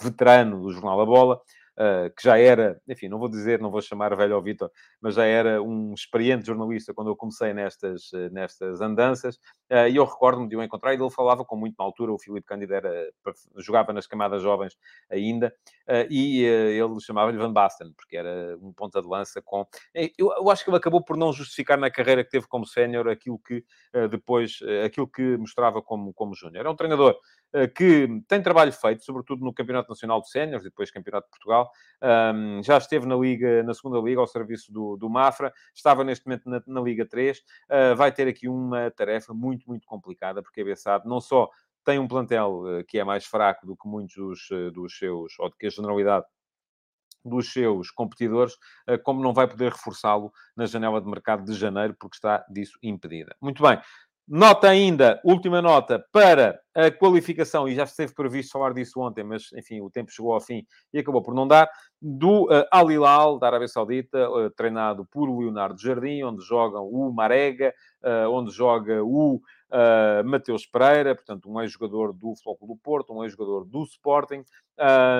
veterano 0.01 0.61
do 0.61 0.71
Jornal 0.71 1.01
A 1.01 1.05
Bola, 1.05 1.41
que 2.15 2.23
já 2.23 2.37
era, 2.37 2.79
enfim, 2.87 3.07
não 3.07 3.17
vou 3.17 3.29
dizer, 3.29 3.59
não 3.59 3.71
vou 3.71 3.81
chamar 3.81 4.15
velho 4.15 4.35
ao 4.35 4.41
Vitor, 4.41 4.69
mas 5.01 5.15
já 5.15 5.25
era 5.25 5.61
um 5.61 5.93
experiente 5.93 6.45
jornalista 6.45 6.93
quando 6.93 7.09
eu 7.09 7.15
comecei 7.15 7.53
nestas, 7.53 8.11
nestas 8.31 8.81
andanças, 8.81 9.35
uh, 9.71 9.87
e 9.89 9.95
eu 9.95 10.05
recordo-me 10.05 10.47
de 10.47 10.55
o 10.55 10.63
encontrar, 10.63 10.93
e 10.93 10.97
ele 10.97 11.09
falava 11.09 11.43
com 11.43 11.55
muito 11.55 11.75
na 11.77 11.85
altura, 11.85 12.11
o 12.11 12.19
Filipe 12.19 12.45
Cândido 12.45 12.73
era, 12.73 13.11
jogava 13.57 13.91
nas 13.91 14.05
camadas 14.05 14.41
jovens 14.41 14.77
ainda, 15.09 15.53
e 16.09 16.43
ele 16.43 16.99
chamava-lhe 17.01 17.37
Van 17.37 17.51
Basten, 17.51 17.91
porque 17.93 18.17
era 18.17 18.57
um 18.61 18.71
ponta 18.71 19.01
de 19.01 19.07
lança 19.07 19.41
com... 19.41 19.65
Eu, 19.93 20.31
eu, 20.37 20.49
acho 20.49 20.63
que 20.63 20.69
ele 20.69 20.77
acabou 20.77 21.03
por 21.03 21.17
não 21.17 21.33
justificar 21.33 21.77
na 21.77 21.91
carreira 21.91 22.23
que 22.23 22.29
teve 22.29 22.47
como 22.47 22.65
sénior 22.65 23.07
aquilo 23.09 23.39
que 23.39 23.63
depois, 24.09 24.59
aquilo 24.85 25.07
que 25.07 25.37
mostrava 25.37 25.81
como, 25.81 26.13
como 26.13 26.35
júnior. 26.35 26.65
É 26.65 26.69
um 26.69 26.75
treinador 26.75 27.13
eh, 27.13 27.17
que 27.75 28.07
tem 28.27 28.41
trabalho 28.41 28.71
feito, 28.71 29.03
sobretudo 29.03 29.43
no 29.43 29.53
Campeonato 29.53 29.89
Nacional 29.89 30.21
de 30.21 30.29
Séniores 30.29 30.63
depois 30.63 30.89
Campeonato 30.89 31.27
de 31.27 31.31
Portugal. 31.31 31.69
Já 32.63 32.77
esteve 32.77 33.05
na 33.05 33.15
Liga, 33.15 33.63
na 33.63 33.73
segunda 33.73 33.99
Liga, 33.99 34.19
ao 34.19 34.27
serviço 34.27 34.71
do, 34.71 34.97
do 34.97 35.09
Mafra, 35.09 35.53
estava 35.73 36.03
neste 36.03 36.25
momento 36.25 36.49
na, 36.49 36.61
na 36.65 36.81
Liga 36.81 37.05
3. 37.05 37.37
Uh, 37.37 37.41
ah, 37.69 37.93
vai 37.95 38.11
ter 38.11 38.27
aqui 38.27 38.47
uma 38.47 38.91
tarefa 38.91 39.33
muito, 39.33 39.67
muito 39.67 39.85
complicada, 39.87 40.41
porque 40.41 40.61
a 40.61 40.65
Bessade 40.65 41.07
não 41.07 41.19
só 41.19 41.49
tem 41.83 41.99
um 41.99 42.07
plantel 42.07 42.63
uh, 42.63 42.85
que 42.85 42.99
é 42.99 43.03
mais 43.03 43.25
fraco 43.25 43.65
do 43.65 43.75
que 43.75 43.87
muitos 43.87 44.15
dos, 44.15 44.49
uh, 44.51 44.71
dos 44.71 44.97
seus, 44.97 45.37
ou 45.39 45.49
do 45.49 45.55
que 45.55 45.67
a 45.67 45.69
generalidade 45.69 46.25
dos 47.25 47.53
seus 47.53 47.89
competidores, 47.89 48.57
como 49.05 49.23
não 49.23 49.33
vai 49.33 49.47
poder 49.47 49.71
reforçá-lo 49.71 50.29
na 50.57 50.65
janela 50.65 50.99
de 50.99 51.07
mercado 51.07 51.45
de 51.45 51.53
janeiro, 51.53 51.95
porque 51.97 52.17
está 52.17 52.45
disso 52.49 52.77
impedida. 52.83 53.33
Muito 53.39 53.63
bem, 53.63 53.79
Nota 54.25 54.69
ainda, 54.69 55.19
última 55.21 55.61
nota, 55.61 56.01
para 56.09 56.57
a 56.73 56.89
qualificação, 56.89 57.67
e 57.67 57.75
já 57.75 57.83
esteve 57.83 58.13
previsto 58.13 58.53
falar 58.53 58.73
disso 58.73 59.01
ontem, 59.01 59.21
mas, 59.21 59.51
enfim, 59.53 59.81
o 59.81 59.89
tempo 59.89 60.11
chegou 60.11 60.33
ao 60.33 60.39
fim 60.39 60.65
e 60.93 60.99
acabou 60.99 61.21
por 61.21 61.35
não 61.35 61.45
dar, 61.45 61.69
do 62.01 62.45
uh, 62.45 62.65
Al 62.71 62.89
Hilal, 62.89 63.37
da 63.37 63.47
Arábia 63.47 63.67
Saudita, 63.67 64.29
uh, 64.29 64.49
treinado 64.51 65.05
por 65.11 65.25
Leonardo 65.25 65.77
Jardim, 65.77 66.23
onde 66.23 66.41
jogam 66.41 66.87
o 66.87 67.11
Marega, 67.11 67.73
uh, 68.01 68.29
onde 68.29 68.51
joga 68.51 69.03
o 69.03 69.41
uh, 69.73 70.23
Mateus 70.23 70.65
Pereira, 70.65 71.15
portanto, 71.15 71.49
um 71.49 71.59
ex-jogador 71.59 72.13
do 72.13 72.35
Futebol 72.35 72.75
do 72.75 72.75
Porto, 72.75 73.13
um 73.13 73.23
ex-jogador 73.23 73.65
do 73.65 73.83
Sporting, 73.83 74.45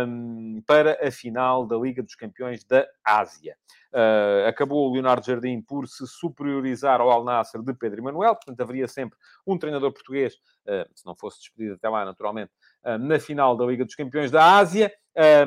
um, 0.07 0.61
para 0.65 0.97
a 1.05 1.11
final 1.11 1.65
da 1.65 1.75
Liga 1.75 2.03
dos 2.03 2.15
Campeões 2.15 2.63
da 2.63 2.87
Ásia. 3.03 3.57
Uh, 3.91 4.47
acabou 4.47 4.89
o 4.89 4.93
Leonardo 4.93 5.25
Jardim 5.25 5.61
por 5.61 5.87
se 5.87 6.05
superiorizar 6.07 7.01
ao 7.01 7.09
Al 7.09 7.23
Nasser 7.23 7.61
de 7.61 7.73
Pedro 7.73 8.01
Emanuel, 8.01 8.35
portanto, 8.35 8.61
haveria 8.61 8.87
sempre 8.87 9.17
um 9.45 9.57
treinador 9.57 9.91
português, 9.91 10.35
uh, 10.67 10.87
se 10.95 11.05
não 11.05 11.15
fosse 11.15 11.39
despedido 11.39 11.75
até 11.75 11.89
lá, 11.89 12.05
naturalmente, 12.05 12.51
na 12.99 13.17
final 13.17 13.55
da 13.55 13.65
Liga 13.65 13.85
dos 13.85 13.95
Campeões 13.95 14.29
da 14.29 14.57
Ásia. 14.57 14.91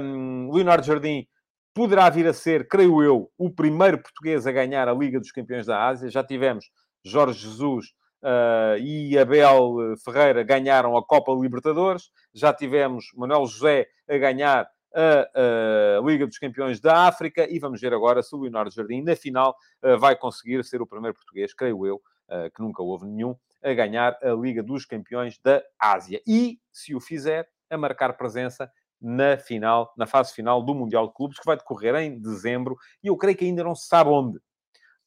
Um, 0.00 0.50
Leonardo 0.52 0.86
Jardim 0.86 1.26
poderá 1.74 2.08
vir 2.08 2.26
a 2.26 2.32
ser, 2.32 2.66
creio 2.66 3.02
eu, 3.02 3.30
o 3.36 3.50
primeiro 3.50 3.98
português 3.98 4.46
a 4.46 4.52
ganhar 4.52 4.88
a 4.88 4.94
Liga 4.94 5.20
dos 5.20 5.30
Campeões 5.30 5.66
da 5.66 5.86
Ásia. 5.86 6.08
Já 6.08 6.24
tivemos 6.24 6.70
Jorge 7.04 7.40
Jesus 7.40 7.92
uh, 8.26 8.78
e 8.80 9.16
Abel 9.16 9.96
Ferreira 10.04 10.42
ganharam 10.42 10.96
a 10.96 11.04
Copa 11.04 11.32
Libertadores. 11.32 12.10
Já 12.34 12.52
tivemos 12.52 13.06
Manuel 13.14 13.46
José 13.46 13.86
a 14.08 14.18
ganhar 14.18 14.68
a, 14.94 15.98
a, 15.98 16.00
Liga 16.04 16.26
dos 16.26 16.38
Campeões 16.38 16.80
da 16.80 17.06
África 17.06 17.46
e 17.48 17.58
vamos 17.58 17.80
ver 17.80 17.94
agora 17.94 18.22
se 18.22 18.34
o 18.34 18.40
Leonardo 18.40 18.70
Jardim, 18.70 19.02
na 19.02 19.14
final, 19.14 19.56
uh, 19.84 19.98
vai 19.98 20.16
conseguir 20.16 20.64
ser 20.64 20.82
o 20.82 20.86
primeiro 20.86 21.14
português, 21.14 21.54
creio 21.54 21.86
eu, 21.86 21.96
uh, 21.96 22.50
que 22.54 22.62
nunca 22.62 22.82
houve 22.82 23.06
nenhum, 23.06 23.36
a 23.62 23.72
ganhar 23.72 24.18
a 24.22 24.32
Liga 24.32 24.62
dos 24.62 24.84
Campeões 24.84 25.38
da 25.38 25.62
Ásia. 25.78 26.20
E, 26.26 26.58
se 26.72 26.94
o 26.94 27.00
fizer, 27.00 27.48
a 27.70 27.76
marcar 27.76 28.16
presença 28.16 28.70
na 29.00 29.36
final, 29.36 29.92
na 29.96 30.06
fase 30.06 30.32
final 30.32 30.62
do 30.62 30.74
Mundial 30.74 31.08
de 31.08 31.14
Clubes, 31.14 31.38
que 31.38 31.44
vai 31.44 31.56
decorrer 31.56 31.94
em 31.96 32.18
dezembro, 32.18 32.76
e 33.02 33.08
eu 33.08 33.16
creio 33.16 33.36
que 33.36 33.44
ainda 33.44 33.62
não 33.62 33.74
se 33.74 33.86
sabe 33.86 34.10
onde 34.10 34.38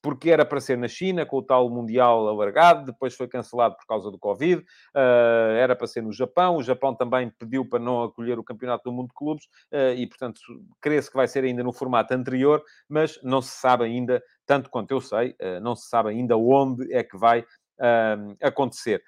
porque 0.01 0.29
era 0.29 0.45
para 0.45 0.62
ser 0.62 0.77
na 0.77 0.88
China, 0.88 1.25
com 1.25 1.38
o 1.38 1.43
tal 1.43 1.69
Mundial 1.69 2.27
alargado, 2.27 2.85
depois 2.85 3.15
foi 3.15 3.27
cancelado 3.27 3.75
por 3.75 3.85
causa 3.85 4.09
do 4.09 4.17
Covid, 4.17 4.62
uh, 4.62 5.55
era 5.57 5.75
para 5.75 5.88
ser 5.88 6.01
no 6.01 6.12
Japão, 6.12 6.57
o 6.57 6.63
Japão 6.63 6.95
também 6.95 7.29
pediu 7.38 7.67
para 7.67 7.79
não 7.79 8.03
acolher 8.03 8.39
o 8.39 8.43
Campeonato 8.43 8.89
do 8.89 8.95
Mundo 8.95 9.09
de 9.09 9.13
Clubes, 9.13 9.45
uh, 9.73 9.93
e 9.95 10.07
portanto, 10.07 10.39
crê-se 10.81 11.09
que 11.09 11.17
vai 11.17 11.27
ser 11.27 11.43
ainda 11.43 11.63
no 11.63 11.73
formato 11.73 12.13
anterior, 12.13 12.63
mas 12.88 13.19
não 13.23 13.41
se 13.41 13.51
sabe 13.51 13.83
ainda, 13.83 14.23
tanto 14.45 14.69
quanto 14.69 14.91
eu 14.91 15.01
sei, 15.01 15.31
uh, 15.31 15.59
não 15.62 15.75
se 15.75 15.89
sabe 15.89 16.09
ainda 16.09 16.38
onde 16.38 16.93
é 16.93 17.03
que 17.03 17.17
vai 17.17 17.45
um, 17.79 18.35
acontecer. 18.41 19.03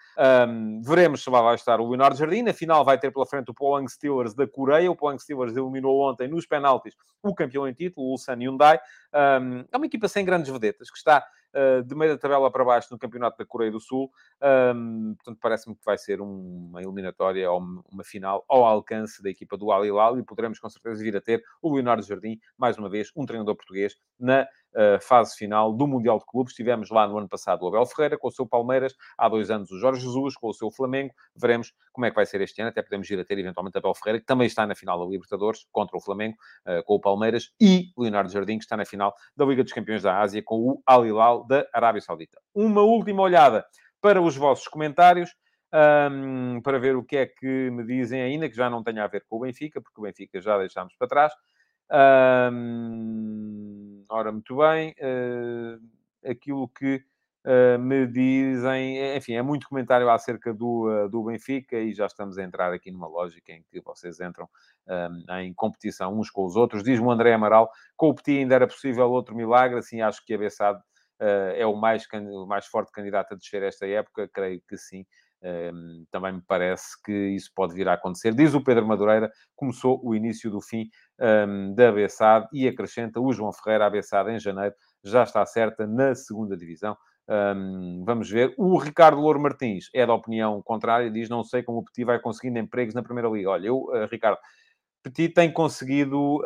Um, 0.47 0.81
veremos 0.81 1.23
se 1.23 1.29
vai 1.29 1.55
estar 1.55 1.79
o 1.79 1.87
Leonardo 1.87 2.17
Jardim. 2.17 2.41
Na 2.41 2.53
final 2.53 2.83
vai 2.83 2.97
ter 2.97 3.11
pela 3.11 3.25
frente 3.25 3.51
o 3.51 3.53
Pohang 3.53 3.87
Steelers 3.89 4.33
da 4.33 4.47
Coreia. 4.47 4.89
O 4.89 4.95
Pohang 4.95 5.21
Steelers 5.21 5.55
eliminou 5.55 6.09
ontem 6.09 6.27
nos 6.27 6.45
penaltis 6.45 6.95
o 7.21 7.35
campeão 7.35 7.67
em 7.67 7.73
título, 7.73 8.07
o 8.07 8.11
Ulsan 8.11 8.35
Hyundai. 8.35 8.79
Um, 9.13 9.65
é 9.71 9.77
uma 9.77 9.85
equipa 9.85 10.07
sem 10.07 10.25
grandes 10.25 10.51
vedetas, 10.51 10.89
que 10.89 10.97
está 10.97 11.23
uh, 11.53 11.83
de 11.83 11.95
meio 11.95 12.13
da 12.13 12.17
tabela 12.17 12.49
para 12.49 12.63
baixo 12.65 12.87
no 12.91 12.97
campeonato 12.97 13.37
da 13.37 13.45
Coreia 13.45 13.71
do 13.71 13.79
Sul. 13.79 14.11
portanto, 15.15 15.37
parece-me 15.39 15.75
que 15.75 15.85
vai 15.85 15.97
ser 15.97 16.21
um, 16.21 16.69
uma 16.69 16.81
eliminatória 16.81 17.49
ou 17.51 17.61
uma 17.91 18.03
final 18.03 18.43
ao 18.47 18.65
alcance 18.65 19.21
da 19.21 19.29
equipa 19.29 19.57
do 19.57 19.71
Al 19.71 19.85
Hilal 19.85 20.17
e 20.17 20.23
poderemos 20.23 20.59
com 20.59 20.69
certeza 20.69 21.03
vir 21.03 21.15
a 21.15 21.21
ter 21.21 21.43
o 21.61 21.73
Leonardo 21.73 22.03
Jardim, 22.03 22.39
mais 22.57 22.77
uma 22.77 22.89
vez, 22.89 23.11
um 23.15 23.25
treinador 23.25 23.55
português, 23.55 23.95
na 24.19 24.47
fase 25.01 25.35
final 25.35 25.73
do 25.73 25.87
Mundial 25.87 26.19
de 26.19 26.25
Clubes. 26.25 26.53
Tivemos 26.53 26.89
lá 26.89 27.07
no 27.07 27.17
ano 27.17 27.27
passado 27.27 27.63
o 27.63 27.67
Abel 27.67 27.85
Ferreira 27.85 28.17
com 28.17 28.27
o 28.27 28.31
seu 28.31 28.47
Palmeiras, 28.47 28.95
há 29.17 29.27
dois 29.27 29.51
anos 29.51 29.71
o 29.71 29.79
Jorge 29.79 30.01
Jesus 30.01 30.35
com 30.35 30.47
o 30.47 30.53
seu 30.53 30.71
Flamengo. 30.71 31.13
Veremos 31.35 31.73
como 31.91 32.05
é 32.05 32.09
que 32.09 32.15
vai 32.15 32.25
ser 32.25 32.41
este 32.41 32.61
ano. 32.61 32.69
Até 32.69 32.81
podemos 32.81 33.09
ir 33.09 33.19
a 33.19 33.25
ter 33.25 33.37
eventualmente 33.37 33.77
Abel 33.77 33.93
Ferreira, 33.93 34.19
que 34.19 34.25
também 34.25 34.47
está 34.47 34.65
na 34.65 34.75
final 34.75 34.99
da 34.99 35.05
Libertadores 35.09 35.65
contra 35.71 35.97
o 35.97 36.01
Flamengo, 36.01 36.37
com 36.85 36.95
o 36.95 36.99
Palmeiras, 36.99 37.51
e 37.59 37.91
Leonardo 37.97 38.31
Jardim, 38.31 38.57
que 38.57 38.63
está 38.63 38.77
na 38.77 38.85
final 38.85 39.13
da 39.35 39.45
Liga 39.45 39.63
dos 39.63 39.73
Campeões 39.73 40.03
da 40.03 40.19
Ásia 40.19 40.41
com 40.43 40.59
o 40.59 40.81
Al 40.85 41.05
Hilal 41.05 41.45
da 41.47 41.65
Arábia 41.73 42.01
Saudita. 42.01 42.39
Uma 42.53 42.81
última 42.81 43.21
olhada 43.21 43.65
para 44.01 44.21
os 44.21 44.35
vossos 44.35 44.67
comentários. 44.67 45.29
Um, 45.73 46.59
para 46.61 46.77
ver 46.79 46.97
o 46.97 47.03
que 47.03 47.15
é 47.15 47.25
que 47.25 47.69
me 47.71 47.85
dizem 47.85 48.21
ainda, 48.21 48.49
que 48.49 48.55
já 48.57 48.69
não 48.69 48.83
tenha 48.83 49.05
a 49.05 49.07
ver 49.07 49.23
com 49.29 49.37
o 49.37 49.39
Benfica, 49.39 49.79
porque 49.79 50.01
o 50.01 50.03
Benfica 50.03 50.41
já 50.41 50.57
deixámos 50.57 50.93
para 50.97 51.07
trás. 51.07 51.33
Um, 52.51 53.60
ora, 54.11 54.31
muito 54.31 54.57
bem. 54.57 54.93
Uh, 54.99 56.29
aquilo 56.29 56.67
que 56.67 57.03
uh, 57.45 57.79
me 57.79 58.05
dizem, 58.05 59.15
enfim, 59.15 59.33
é 59.33 59.41
muito 59.41 59.67
comentário 59.67 60.09
acerca 60.09 60.53
do, 60.53 61.07
do 61.07 61.23
Benfica 61.23 61.77
e 61.77 61.93
já 61.93 62.05
estamos 62.05 62.37
a 62.37 62.43
entrar 62.43 62.73
aqui 62.73 62.91
numa 62.91 63.07
lógica 63.07 63.51
em 63.51 63.63
que 63.63 63.81
vocês 63.81 64.19
entram 64.19 64.47
em 65.41 65.53
competição 65.53 66.19
uns 66.19 66.29
com 66.29 66.45
os 66.45 66.55
outros. 66.55 66.83
Diz-me 66.83 67.05
o 67.05 67.11
André 67.11 67.33
Amaral, 67.33 67.71
com 67.95 68.09
o 68.09 68.15
Petit 68.15 68.39
ainda 68.39 68.55
era 68.55 68.67
possível 68.67 69.09
outro 69.09 69.35
milagre, 69.35 69.79
assim 69.79 70.01
acho 70.01 70.25
que 70.25 70.33
a 70.33 70.37
Bessade 70.37 70.81
é 71.55 71.65
o 71.65 71.75
mais, 71.75 72.05
o 72.13 72.45
mais 72.45 72.65
forte 72.65 72.91
candidato 72.91 73.33
a 73.33 73.37
descer 73.37 73.63
esta 73.63 73.87
época, 73.87 74.27
creio 74.27 74.61
que 74.67 74.75
sim. 74.77 75.05
Também 76.11 76.33
me 76.33 76.41
parece 76.45 77.01
que 77.03 77.11
isso 77.11 77.51
pode 77.55 77.73
vir 77.73 77.87
a 77.87 77.93
acontecer. 77.93 78.33
Diz 78.33 78.53
o 78.53 78.63
Pedro 78.63 78.85
Madureira, 78.85 79.31
começou 79.55 79.99
o 80.03 80.13
início 80.13 80.51
do 80.51 80.61
fim 80.61 80.89
um, 81.19 81.73
da 81.73 81.91
Bessade 81.91 82.47
e 82.53 82.67
acrescenta 82.67 83.19
o 83.19 83.33
João 83.33 83.51
Ferreira, 83.51 83.85
a 83.85 83.89
Bessade 83.89 84.31
em 84.31 84.39
janeiro, 84.39 84.75
já 85.03 85.23
está 85.23 85.45
certa 85.45 85.87
na 85.87 86.13
segunda 86.13 86.55
divisão. 86.55 86.95
Um, 87.27 88.03
vamos 88.05 88.29
ver. 88.29 88.53
O 88.57 88.77
Ricardo 88.77 89.21
Louro 89.21 89.39
Martins 89.39 89.89
é 89.93 90.05
da 90.05 90.13
opinião 90.13 90.61
contrária, 90.61 91.09
diz: 91.09 91.29
Não 91.29 91.43
sei 91.43 91.63
como 91.63 91.79
o 91.79 91.83
Petit 91.83 92.05
vai 92.05 92.19
conseguindo 92.19 92.59
empregos 92.59 92.93
na 92.93 93.03
Primeira 93.03 93.29
Liga. 93.29 93.49
Olha, 93.49 93.67
eu, 93.67 93.83
uh, 93.85 94.07
Ricardo, 94.11 94.37
Petit 95.03 95.33
tem 95.33 95.51
conseguido 95.51 96.43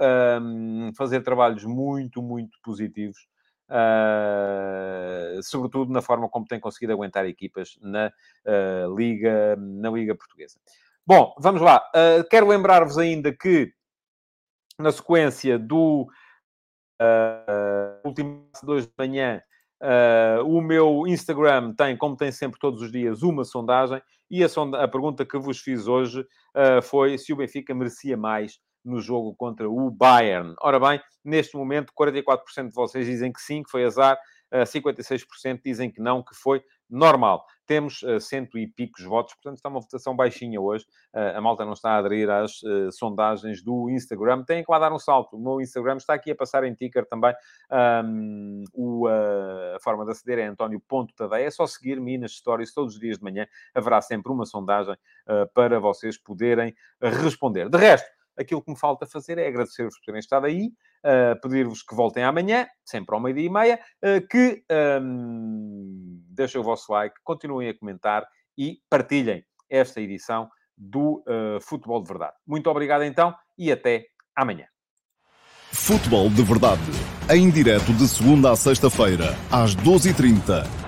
fazer 0.97 1.21
trabalhos 1.21 1.65
muito, 1.65 2.21
muito 2.21 2.57
positivos 2.63 3.17
Uh, 3.67 5.41
sobretudo 5.41 5.91
na 5.91 5.99
forma 6.01 6.29
como 6.29 6.45
tem 6.45 6.59
conseguido 6.59 6.93
aguentar 6.93 7.25
equipas 7.25 7.75
na 7.81 8.11
uh, 8.45 8.95
Liga, 8.95 9.55
na 9.55 9.89
Liga 9.89 10.15
Portuguesa. 10.15 10.59
Bom, 11.05 11.33
vamos 11.39 11.61
lá. 11.61 11.83
Uh, 11.95 12.27
quero 12.29 12.47
lembrar-vos 12.47 12.97
ainda 12.97 13.35
que 13.35 13.73
na 14.77 14.91
sequência 14.91 15.57
do 15.57 16.07
último 18.05 18.49
2 18.63 18.87
de 18.87 18.93
manhã, 18.97 19.41
o 20.45 20.61
meu 20.61 21.05
Instagram 21.07 21.73
tem, 21.73 21.97
como 21.97 22.15
tem 22.15 22.31
sempre 22.31 22.59
todos 22.59 22.81
os 22.81 22.91
dias, 22.91 23.21
uma 23.21 23.43
sondagem 23.43 24.01
e 24.29 24.43
a, 24.43 24.49
sonda 24.49 24.81
a 24.81 24.87
pergunta 24.87 25.25
que 25.25 25.37
vos 25.37 25.59
fiz 25.59 25.87
hoje 25.87 26.25
foi 26.83 27.17
se 27.17 27.33
o 27.33 27.35
Benfica 27.35 27.75
merecia 27.75 28.15
mais 28.15 28.59
no 28.85 29.01
jogo 29.01 29.35
contra 29.35 29.69
o 29.69 29.89
Bayern. 29.89 30.53
Ora 30.61 30.79
bem, 30.79 31.01
neste 31.23 31.57
momento, 31.57 31.91
44% 31.99 32.69
de 32.69 32.75
vocês 32.75 33.05
dizem 33.05 33.33
que 33.33 33.41
sim, 33.41 33.63
que 33.63 33.69
foi 33.69 33.83
azar, 33.83 34.17
56% 34.53 35.25
eh, 35.45 35.59
dizem 35.63 35.91
que 35.91 35.99
não, 35.99 36.23
que 36.23 36.35
foi 36.35 36.63
normal. 36.89 37.45
Temos 37.65 38.03
uh, 38.03 38.19
cento 38.19 38.59
e 38.59 38.67
picos 38.67 39.03
votos, 39.03 39.33
portanto 39.33 39.57
está 39.57 39.69
uma 39.69 39.79
votação 39.79 40.15
baixinha 40.15 40.61
hoje. 40.61 40.85
Uh, 41.13 41.35
a 41.35 41.41
malta 41.41 41.65
não 41.65 41.73
está 41.73 41.91
a 41.93 41.97
aderir 41.97 42.29
às 42.29 42.61
uh, 42.61 42.91
sondagens 42.91 43.63
do 43.63 43.89
Instagram. 43.89 44.43
Tem 44.43 44.63
que 44.63 44.71
lá 44.71 44.77
dar 44.77 44.93
um 44.93 44.99
salto. 44.99 45.35
O 45.35 45.39
meu 45.39 45.59
Instagram 45.59 45.97
está 45.97 46.13
aqui 46.13 46.31
a 46.31 46.35
passar 46.35 46.63
em 46.63 46.75
ticker 46.75 47.05
também. 47.07 47.33
Um, 48.05 48.63
o, 48.73 49.07
a 49.07 49.79
forma 49.81 50.05
de 50.05 50.11
aceder 50.11 50.37
é 50.39 50.45
António.tadeia. 50.45 51.45
É 51.47 51.49
só 51.49 51.65
seguir-me 51.65 52.17
nas 52.19 52.33
stories 52.33 52.73
todos 52.73 52.93
os 52.93 52.99
dias 52.99 53.17
de 53.17 53.23
manhã. 53.23 53.47
Haverá 53.73 53.99
sempre 54.01 54.31
uma 54.31 54.45
sondagem 54.45 54.95
para 55.53 55.79
vocês 55.79 56.17
poderem 56.17 56.75
responder. 57.01 57.67
De 57.67 57.77
resto, 57.77 58.07
Aquilo 58.37 58.61
que 58.61 58.71
me 58.71 58.77
falta 58.77 59.05
fazer 59.05 59.37
é 59.37 59.47
agradecer-vos 59.47 59.97
por 59.97 60.05
terem 60.05 60.19
estado 60.19 60.45
aí, 60.45 60.67
uh, 61.05 61.39
pedir-vos 61.41 61.81
que 61.83 61.95
voltem 61.95 62.23
amanhã, 62.23 62.67
sempre 62.83 63.15
ao 63.15 63.21
meio-dia 63.21 63.45
e 63.45 63.49
meia, 63.49 63.79
uh, 64.03 64.27
que 64.27 64.63
um, 65.01 66.21
deixem 66.29 66.59
o 66.59 66.63
vosso 66.63 66.91
like, 66.91 67.15
continuem 67.23 67.69
a 67.69 67.77
comentar 67.77 68.27
e 68.57 68.79
partilhem 68.89 69.43
esta 69.69 70.01
edição 70.01 70.49
do 70.77 71.23
uh, 71.27 71.61
Futebol 71.61 72.01
de 72.01 72.07
Verdade. 72.07 72.33
Muito 72.45 72.69
obrigado 72.69 73.03
então 73.03 73.33
e 73.57 73.71
até 73.71 74.05
amanhã. 74.35 74.65
Futebol 75.71 76.29
de 76.29 76.41
Verdade, 76.43 76.81
em 77.29 77.49
direto 77.49 77.93
de 77.93 78.07
segunda 78.07 78.51
a 78.51 78.55
sexta-feira, 78.55 79.35
às 79.51 79.75
12h30 79.75 80.84